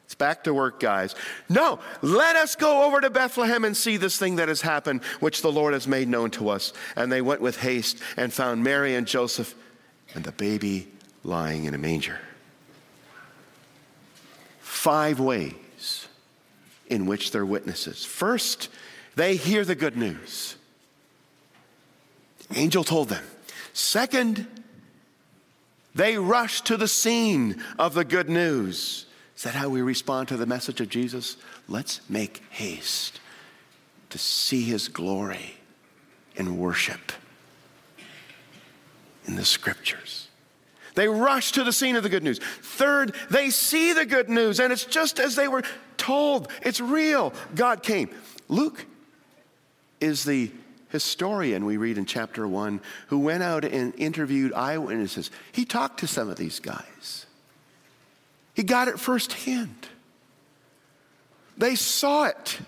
It's 0.06 0.14
back 0.14 0.44
to 0.44 0.54
work, 0.54 0.80
guys. 0.80 1.14
No, 1.48 1.78
let 2.00 2.34
us 2.36 2.56
go 2.56 2.84
over 2.84 3.00
to 3.00 3.10
Bethlehem 3.10 3.64
and 3.64 3.76
see 3.76 3.96
this 3.96 4.18
thing 4.18 4.36
that 4.36 4.48
has 4.48 4.60
happened, 4.60 5.04
which 5.20 5.42
the 5.42 5.52
Lord 5.52 5.74
has 5.74 5.86
made 5.86 6.08
known 6.08 6.30
to 6.32 6.48
us. 6.48 6.72
And 6.96 7.12
they 7.12 7.20
went 7.20 7.40
with 7.40 7.58
haste 7.58 7.98
and 8.16 8.32
found 8.32 8.64
Mary 8.64 8.94
and 8.94 9.06
Joseph 9.06 9.54
and 10.14 10.24
the 10.24 10.32
baby 10.32 10.88
lying 11.22 11.64
in 11.64 11.74
a 11.74 11.78
manger. 11.78 12.18
Five 14.80 15.20
ways 15.20 16.08
in 16.86 17.04
which 17.04 17.32
they're 17.32 17.44
witnesses. 17.44 18.02
First, 18.02 18.70
they 19.14 19.36
hear 19.36 19.62
the 19.62 19.74
good 19.74 19.94
news. 19.94 20.56
Angel 22.54 22.82
told 22.82 23.10
them. 23.10 23.22
Second, 23.74 24.46
they 25.94 26.16
rush 26.16 26.62
to 26.62 26.78
the 26.78 26.88
scene 26.88 27.62
of 27.78 27.92
the 27.92 28.06
good 28.06 28.30
news. 28.30 29.04
Is 29.36 29.42
that 29.42 29.54
how 29.54 29.68
we 29.68 29.82
respond 29.82 30.28
to 30.28 30.38
the 30.38 30.46
message 30.46 30.80
of 30.80 30.88
Jesus? 30.88 31.36
Let's 31.68 32.00
make 32.08 32.42
haste 32.48 33.20
to 34.08 34.16
see 34.16 34.62
his 34.62 34.88
glory 34.88 35.56
and 36.38 36.56
worship 36.56 37.12
in 39.26 39.36
the 39.36 39.44
scriptures. 39.44 40.29
They 40.94 41.08
rush 41.08 41.52
to 41.52 41.64
the 41.64 41.72
scene 41.72 41.96
of 41.96 42.02
the 42.02 42.08
good 42.08 42.22
news. 42.22 42.38
Third, 42.38 43.14
they 43.30 43.50
see 43.50 43.92
the 43.92 44.06
good 44.06 44.28
news, 44.28 44.60
and 44.60 44.72
it's 44.72 44.84
just 44.84 45.18
as 45.20 45.36
they 45.36 45.48
were 45.48 45.62
told. 45.96 46.48
It's 46.62 46.80
real. 46.80 47.32
God 47.54 47.82
came. 47.82 48.10
Luke 48.48 48.84
is 50.00 50.24
the 50.24 50.50
historian 50.88 51.64
we 51.64 51.76
read 51.76 51.98
in 51.98 52.04
chapter 52.04 52.46
one 52.46 52.80
who 53.08 53.18
went 53.18 53.42
out 53.42 53.64
and 53.64 53.94
interviewed 53.96 54.52
eyewitnesses. 54.52 55.30
He 55.52 55.64
talked 55.64 56.00
to 56.00 56.06
some 56.06 56.28
of 56.28 56.36
these 56.36 56.58
guys. 56.58 57.26
He 58.54 58.62
got 58.62 58.88
it 58.88 58.98
firsthand. 58.98 59.88
They 61.56 61.74
saw 61.74 62.24
it. 62.24 62.58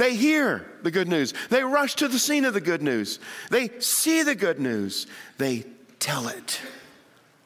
They 0.00 0.14
hear 0.14 0.64
the 0.82 0.90
good 0.90 1.08
news. 1.08 1.34
They 1.50 1.62
rush 1.62 1.96
to 1.96 2.08
the 2.08 2.18
scene 2.18 2.46
of 2.46 2.54
the 2.54 2.60
good 2.62 2.80
news. 2.80 3.18
They 3.50 3.68
see 3.80 4.22
the 4.22 4.34
good 4.34 4.58
news. 4.58 5.06
They 5.36 5.66
tell 5.98 6.28
it. 6.28 6.58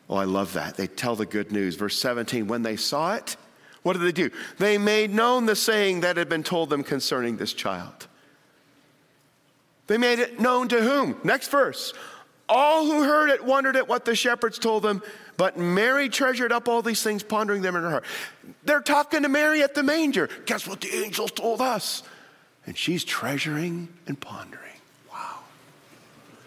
Oh, 0.09 0.15
I 0.15 0.23
love 0.23 0.53
that. 0.53 0.77
They 0.77 0.87
tell 0.87 1.17
the 1.17 1.27
good 1.27 1.51
news. 1.51 1.75
Verse 1.75 1.99
17 1.99 2.47
when 2.47 2.63
they 2.63 2.77
saw 2.77 3.17
it, 3.17 3.37
what 3.83 3.95
did 3.95 4.03
they 4.03 4.13
do? 4.13 4.31
They 4.59 4.79
made 4.79 5.13
known 5.13 5.47
the 5.47 5.57
saying 5.57 6.03
that 6.03 6.17
had 6.17 6.29
been 6.29 6.45
told 6.45 6.71
them 6.71 6.85
concerning 6.85 7.39
this 7.39 7.53
child. 7.53 8.07
They 9.89 9.99
made 9.99 10.21
it 10.21 10.39
known 10.39 10.69
to 10.69 10.81
whom? 10.81 11.17
Next 11.25 11.51
verse. 11.51 11.93
All 12.49 12.85
who 12.85 13.03
heard 13.03 13.31
it 13.31 13.45
wondered 13.45 13.75
at 13.75 13.89
what 13.89 14.05
the 14.05 14.15
shepherds 14.15 14.61
told 14.61 14.85
them, 14.85 15.03
but 15.37 15.59
Mary 15.59 16.09
treasured 16.09 16.53
up 16.53 16.69
all 16.69 16.83
these 16.83 17.03
things, 17.03 17.25
pondering 17.25 17.63
them 17.63 17.75
in 17.75 17.83
her 17.83 17.91
heart. 17.91 18.05
They're 18.63 18.81
talking 18.81 19.23
to 19.23 19.29
Mary 19.29 19.65
at 19.65 19.75
the 19.75 19.83
manger. 19.83 20.29
Guess 20.47 20.69
what 20.69 20.81
the 20.81 20.95
angels 20.95 21.33
told 21.33 21.61
us? 21.61 22.05
And 22.67 22.77
she's 22.77 23.05
treasuring 23.05 23.89
and 24.07 24.19
pondering. 24.19 24.61
Wow. 25.13 25.41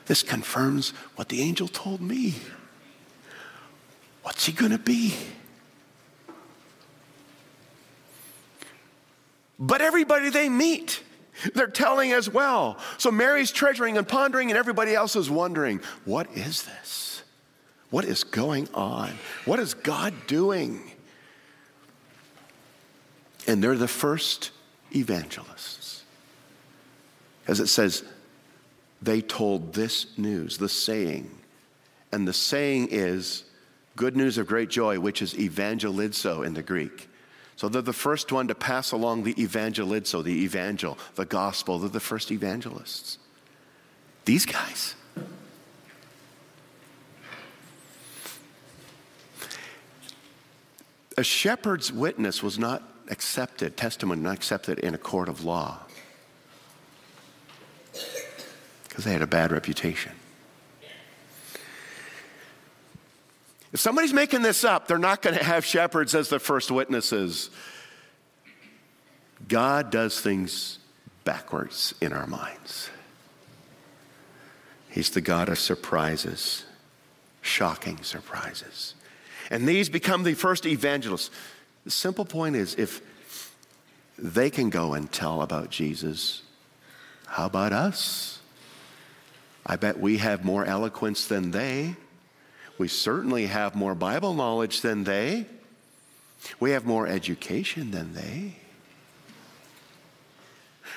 This 0.05 0.23
confirms 0.23 0.91
what 1.15 1.29
the 1.29 1.41
angel 1.41 1.67
told 1.67 2.01
me. 2.01 2.35
What's 4.23 4.45
he 4.45 4.51
going 4.51 4.71
to 4.71 4.77
be? 4.77 5.15
But 9.59 9.81
everybody 9.81 10.29
they 10.29 10.49
meet, 10.49 11.01
they're 11.53 11.67
telling 11.67 12.11
as 12.11 12.29
well. 12.29 12.77
So 12.97 13.11
Mary's 13.11 13.51
treasuring 13.51 13.97
and 13.97 14.07
pondering, 14.07 14.49
and 14.49 14.57
everybody 14.57 14.93
else 14.93 15.15
is 15.15 15.29
wondering, 15.29 15.81
what 16.05 16.27
is 16.35 16.63
this? 16.63 17.23
What 17.89 18.05
is 18.05 18.23
going 18.23 18.67
on? 18.73 19.13
What 19.45 19.59
is 19.59 19.73
God 19.73 20.13
doing? 20.27 20.91
And 23.47 23.63
they're 23.63 23.75
the 23.75 23.87
first 23.87 24.51
evangelists. 24.93 25.96
As 27.47 27.59
it 27.59 27.67
says, 27.67 28.03
they 29.01 29.21
told 29.21 29.73
this 29.73 30.17
news, 30.17 30.57
the 30.57 30.69
saying. 30.69 31.31
And 32.11 32.27
the 32.27 32.33
saying 32.33 32.89
is 32.91 33.43
good 33.95 34.15
news 34.15 34.37
of 34.37 34.47
great 34.47 34.69
joy, 34.69 34.99
which 34.99 35.21
is 35.21 35.33
evangelizo 35.33 36.45
in 36.45 36.53
the 36.53 36.63
Greek. 36.63 37.09
So 37.55 37.69
they're 37.69 37.81
the 37.81 37.93
first 37.93 38.31
one 38.31 38.47
to 38.49 38.55
pass 38.55 38.91
along 38.91 39.23
the 39.23 39.33
evangelizo, 39.33 40.23
the 40.23 40.43
evangel, 40.43 40.97
the 41.15 41.25
gospel. 41.25 41.79
They're 41.79 41.89
the 41.89 41.99
first 41.99 42.31
evangelists. 42.31 43.17
These 44.25 44.45
guys. 44.45 44.95
A 51.17 51.23
shepherd's 51.23 51.91
witness 51.91 52.43
was 52.43 52.59
not 52.59 52.83
accepted, 53.09 53.75
testimony 53.75 54.21
not 54.21 54.35
accepted 54.35 54.77
in 54.79 54.93
a 54.93 54.99
court 54.99 55.29
of 55.29 55.43
law 55.43 55.86
because 58.97 59.05
they 59.05 59.13
had 59.13 59.21
a 59.21 59.27
bad 59.27 59.51
reputation. 59.51 60.11
If 63.71 63.79
somebody's 63.79 64.11
making 64.11 64.41
this 64.41 64.63
up, 64.63 64.87
they're 64.87 64.97
not 64.97 65.21
going 65.21 65.37
to 65.37 65.43
have 65.43 65.63
shepherds 65.63 66.15
as 66.15 66.29
the 66.29 66.39
first 66.39 66.71
witnesses. 66.71 67.51
God 69.47 69.91
does 69.91 70.19
things 70.19 70.79
backwards 71.25 71.93
in 72.01 72.11
our 72.11 72.25
minds. 72.25 72.89
He's 74.89 75.11
the 75.11 75.21
God 75.21 75.47
of 75.47 75.59
surprises, 75.59 76.65
shocking 77.43 78.01
surprises. 78.01 78.95
And 79.51 79.67
these 79.67 79.89
become 79.89 80.23
the 80.23 80.33
first 80.33 80.65
evangelists. 80.65 81.29
The 81.83 81.91
simple 81.91 82.25
point 82.25 82.55
is 82.55 82.73
if 82.73 83.03
they 84.17 84.49
can 84.49 84.71
go 84.71 84.95
and 84.95 85.11
tell 85.11 85.43
about 85.43 85.69
Jesus, 85.69 86.41
how 87.27 87.45
about 87.45 87.73
us? 87.73 88.36
I 89.67 89.75
bet 89.75 89.99
we 89.99 90.17
have 90.17 90.45
more 90.45 90.65
eloquence 90.65 91.27
than 91.27 91.51
they. 91.51 91.97
We 92.77 92.87
certainly 92.87 93.47
have 93.47 93.75
more 93.75 93.93
Bible 93.93 94.33
knowledge 94.33 94.79
than 94.81 95.03
they. 95.03 95.45
We 96.59 96.71
have 96.71 96.85
more 96.85 97.05
education 97.05 97.91
than 97.91 98.13
they. 98.13 98.55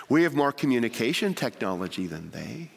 We 0.08 0.22
have 0.22 0.34
more 0.34 0.52
communication 0.52 1.34
technology 1.34 2.06
than 2.06 2.30
they. 2.30 2.70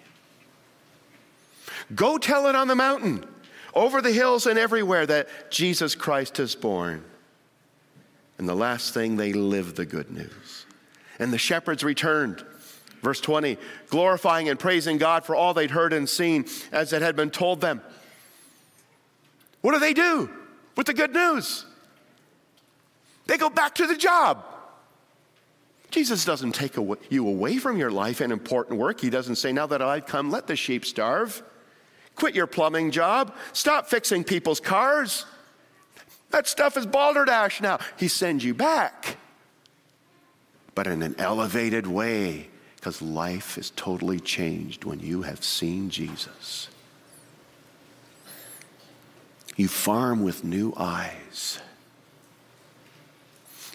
Go 1.93 2.17
tell 2.17 2.47
it 2.47 2.55
on 2.55 2.67
the 2.67 2.75
mountain, 2.75 3.25
over 3.75 4.01
the 4.01 4.11
hills 4.11 4.47
and 4.47 4.57
everywhere 4.57 5.05
that 5.05 5.51
Jesus 5.51 5.93
Christ 5.93 6.39
is 6.39 6.55
born. 6.55 7.03
And 8.37 8.49
the 8.49 8.55
last 8.55 8.93
thing, 8.93 9.15
they 9.17 9.33
live 9.33 9.75
the 9.75 9.85
good 9.85 10.11
news. 10.11 10.65
And 11.19 11.31
the 11.31 11.37
shepherds 11.37 11.83
returned. 11.83 12.43
Verse 13.03 13.19
20, 13.19 13.57
glorifying 13.89 14.47
and 14.47 14.57
praising 14.57 14.97
God 14.97 15.25
for 15.25 15.35
all 15.35 15.53
they'd 15.53 15.69
heard 15.69 15.91
and 15.91 16.07
seen 16.07 16.45
as 16.71 16.93
it 16.93 17.01
had 17.01 17.17
been 17.17 17.29
told 17.29 17.59
them. 17.59 17.81
What 19.59 19.73
do 19.73 19.79
they 19.79 19.93
do 19.93 20.29
with 20.77 20.87
the 20.87 20.93
good 20.93 21.13
news? 21.13 21.65
They 23.27 23.37
go 23.37 23.49
back 23.49 23.75
to 23.75 23.87
the 23.87 23.97
job. 23.97 24.45
Jesus 25.91 26.23
doesn't 26.23 26.53
take 26.53 26.75
you 27.09 27.27
away 27.27 27.57
from 27.57 27.77
your 27.77 27.91
life 27.91 28.21
and 28.21 28.31
important 28.31 28.79
work. 28.79 29.01
He 29.01 29.09
doesn't 29.09 29.35
say, 29.35 29.51
Now 29.51 29.67
that 29.67 29.81
I've 29.81 30.05
come, 30.05 30.31
let 30.31 30.47
the 30.47 30.55
sheep 30.55 30.85
starve. 30.85 31.43
Quit 32.15 32.35
your 32.35 32.47
plumbing 32.47 32.91
job. 32.91 33.35
Stop 33.51 33.87
fixing 33.87 34.23
people's 34.23 34.59
cars. 34.59 35.25
That 36.31 36.47
stuff 36.47 36.77
is 36.77 36.85
balderdash 36.85 37.59
now. 37.59 37.79
He 37.97 38.07
sends 38.07 38.43
you 38.43 38.53
back, 38.53 39.17
but 40.73 40.87
in 40.87 41.03
an 41.03 41.15
elevated 41.19 41.85
way, 41.85 42.49
because 42.83 43.01
life 43.01 43.57
is 43.57 43.69
totally 43.77 44.19
changed 44.19 44.83
when 44.83 44.99
you 44.99 45.21
have 45.21 45.41
seen 45.41 45.89
Jesus. 45.89 46.67
You 49.55 49.69
farm 49.69 50.21
with 50.21 50.43
new 50.43 50.73
eyes. 50.75 51.61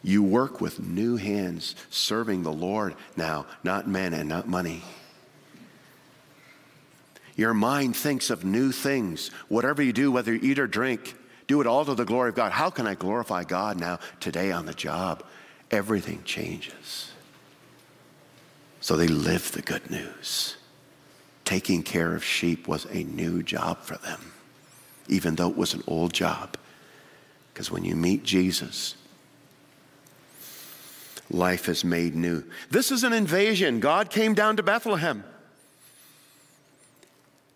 You 0.03 0.23
work 0.23 0.61
with 0.61 0.79
new 0.79 1.17
hands, 1.17 1.75
serving 1.89 2.43
the 2.43 2.53
Lord 2.53 2.97
now, 3.17 3.47
not 3.65 3.89
men 3.89 4.13
and 4.13 4.29
not 4.29 4.47
money. 4.47 4.83
Your 7.35 7.55
mind 7.55 7.97
thinks 7.97 8.29
of 8.29 8.45
new 8.45 8.73
things. 8.73 9.29
Whatever 9.49 9.83
you 9.83 9.95
do, 9.95 10.13
whether 10.13 10.35
you 10.35 10.41
eat 10.43 10.59
or 10.59 10.67
drink, 10.67 11.17
do 11.47 11.63
it 11.63 11.67
all 11.67 11.87
to 11.87 11.95
the 11.95 12.05
glory 12.05 12.29
of 12.29 12.35
God. 12.35 12.53
How 12.53 12.69
can 12.69 12.87
I 12.87 12.95
glorify 12.95 13.45
God 13.45 13.81
now, 13.81 14.01
today 14.21 14.53
on 14.53 14.67
the 14.67 14.75
job? 14.75 15.25
Everything 15.71 16.25
changes. 16.25 17.08
So 18.81 18.97
they 18.97 19.09
lived 19.09 19.55
the 19.55 19.63
good 19.63 19.91
news. 19.91 20.57
Taking 21.45 21.83
care 21.83 22.15
of 22.15 22.25
sheep 22.25 22.69
was 22.69 22.87
a 22.87 23.05
new 23.05 23.43
job 23.43 23.83
for 23.83 23.97
them 23.97 24.33
even 25.09 25.35
though 25.35 25.49
it 25.49 25.57
was 25.57 25.75
an 25.75 25.83
old 25.87 26.13
job. 26.13 26.57
Because 27.53 27.71
when 27.71 27.85
you 27.85 27.97
meet 27.97 28.23
Jesus, 28.23 28.95
life 31.31 31.69
is 31.69 31.85
made 31.85 32.15
new. 32.15 32.45
This 32.71 32.93
is 32.93 33.03
an 33.03 33.13
invasion. 33.13 33.81
God 33.81 34.11
came 34.11 34.35
down 34.35 34.57
to 34.57 34.63
Bethlehem. 34.63 35.25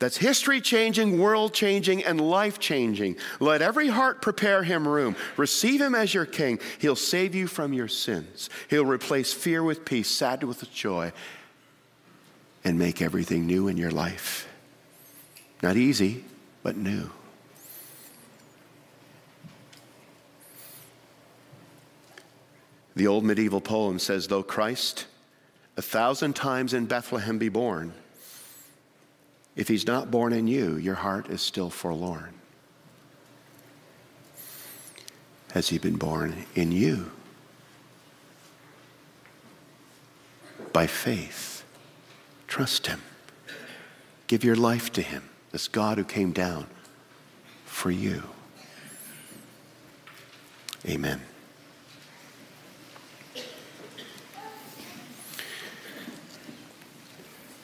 That's 0.03 0.17
history 0.17 0.61
changing, 0.61 1.21
world 1.21 1.55
changing, 1.55 2.03
and 2.03 2.21
life 2.21 2.59
changing. 2.59 3.19
Let 3.39 3.63
every 3.63 3.87
heart 3.87 4.21
prepare 4.21 4.65
him 4.65 4.89
room. 4.89 5.15
Receive 5.37 5.81
him 5.81 5.95
as 5.95 6.13
your 6.13 6.27
king. 6.27 6.59
He'll 6.81 6.97
save 6.97 7.37
you 7.37 7.47
from 7.47 7.73
your 7.73 7.87
sins. 7.87 8.51
He'll 8.69 8.85
replace 8.85 9.33
fear 9.33 9.63
with 9.63 9.85
peace, 9.85 10.11
sad 10.11 10.43
with 10.43 10.69
joy, 10.73 11.13
and 12.65 12.81
make 12.81 13.01
everything 13.01 13.47
new 13.47 13.69
in 13.69 13.77
your 13.77 13.93
life. 13.93 14.49
Not 15.63 15.77
easy, 15.77 16.25
but 16.65 16.77
new. 16.77 17.09
The 22.97 23.07
old 23.07 23.25
medieval 23.25 23.61
poem 23.61 24.01
says, 24.01 24.27
Though 24.27 24.43
Christ 24.43 25.07
a 25.77 25.83
thousand 25.83 26.35
times 26.35 26.75
in 26.75 26.87
Bethlehem 26.87 27.39
be 27.39 27.49
born, 27.49 27.93
if 29.55 29.69
he's 29.69 29.87
not 29.87 30.11
born 30.11 30.33
in 30.33 30.49
you, 30.49 30.77
your 30.77 30.95
heart 30.95 31.29
is 31.29 31.43
still 31.43 31.71
forlorn. 31.71 32.35
Has 35.53 35.69
he 35.69 35.79
been 35.79 35.97
born 35.97 36.47
in 36.55 36.73
you? 36.73 37.11
By 40.73 40.87
faith, 40.87 41.65
trust 42.49 42.87
him. 42.87 43.03
Give 44.27 44.43
your 44.43 44.57
life 44.57 44.91
to 44.93 45.03
him, 45.03 45.29
this 45.51 45.69
God 45.69 45.99
who 45.99 46.05
came 46.05 46.33
down 46.33 46.67
for 47.67 47.91
you. 47.91 48.23
Amen. 50.89 51.21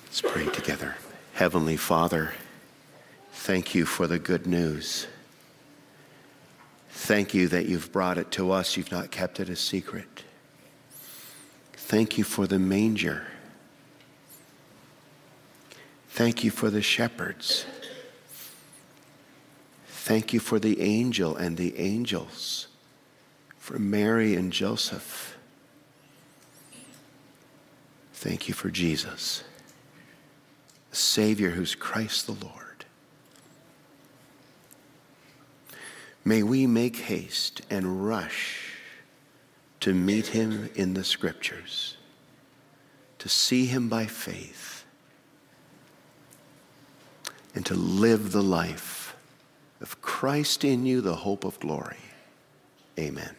Let's 0.05 0.21
pray 0.21 0.47
together. 0.47 0.97
Heavenly 1.39 1.77
Father, 1.77 2.33
thank 3.31 3.73
you 3.73 3.87
for 3.87 4.09
the 4.09 4.19
good 4.19 4.45
news. 4.45 5.07
Thank 6.91 7.33
you 7.33 7.47
that 7.47 7.67
you've 7.67 7.93
brought 7.93 8.19
it 8.19 8.33
to 8.33 8.51
us, 8.51 8.77
you've 8.77 8.91
not 8.91 9.13
kept 9.13 9.39
it 9.39 9.49
a 9.49 9.55
secret. 9.55 10.25
Thank 11.75 12.19
you 12.19 12.25
for 12.25 12.49
the 12.49 12.59
manger. 12.59 13.25
Thank 16.09 16.43
you 16.43 16.51
for 16.51 16.71
the 16.71 16.83
shepherds. 16.83 17.67
Thank 19.87 20.33
you 20.33 20.41
for 20.41 20.59
the 20.59 20.81
angel 20.81 21.37
and 21.37 21.57
the 21.57 21.79
angels, 21.79 22.67
for 23.59 23.79
Mary 23.79 24.35
and 24.35 24.53
Joseph. 24.53 25.39
Thank 28.13 28.49
you 28.49 28.55
for 28.55 28.71
Jesus. 28.71 29.45
Savior 30.93 31.51
who's 31.51 31.75
Christ 31.75 32.27
the 32.27 32.33
Lord. 32.33 32.85
May 36.25 36.43
we 36.43 36.67
make 36.67 36.97
haste 36.97 37.63
and 37.71 38.07
rush 38.07 38.75
to 39.81 39.95
meet 39.95 40.29
him 40.29 40.69
in 40.75 40.95
the 40.95 41.05
scriptures, 41.05 41.97
to 43.19 43.29
see 43.29 43.67
him 43.67 43.89
by 43.89 44.07
faith, 44.07 44.85
and 47.55 47.65
to 47.67 47.75
live 47.75 48.33
the 48.33 48.43
life 48.43 49.17
of 49.81 50.03
Christ 50.03 50.65
in 50.65 50.85
you, 50.85 51.01
the 51.01 51.17
hope 51.17 51.45
of 51.45 51.59
glory. 51.61 51.97
Amen. 52.99 53.35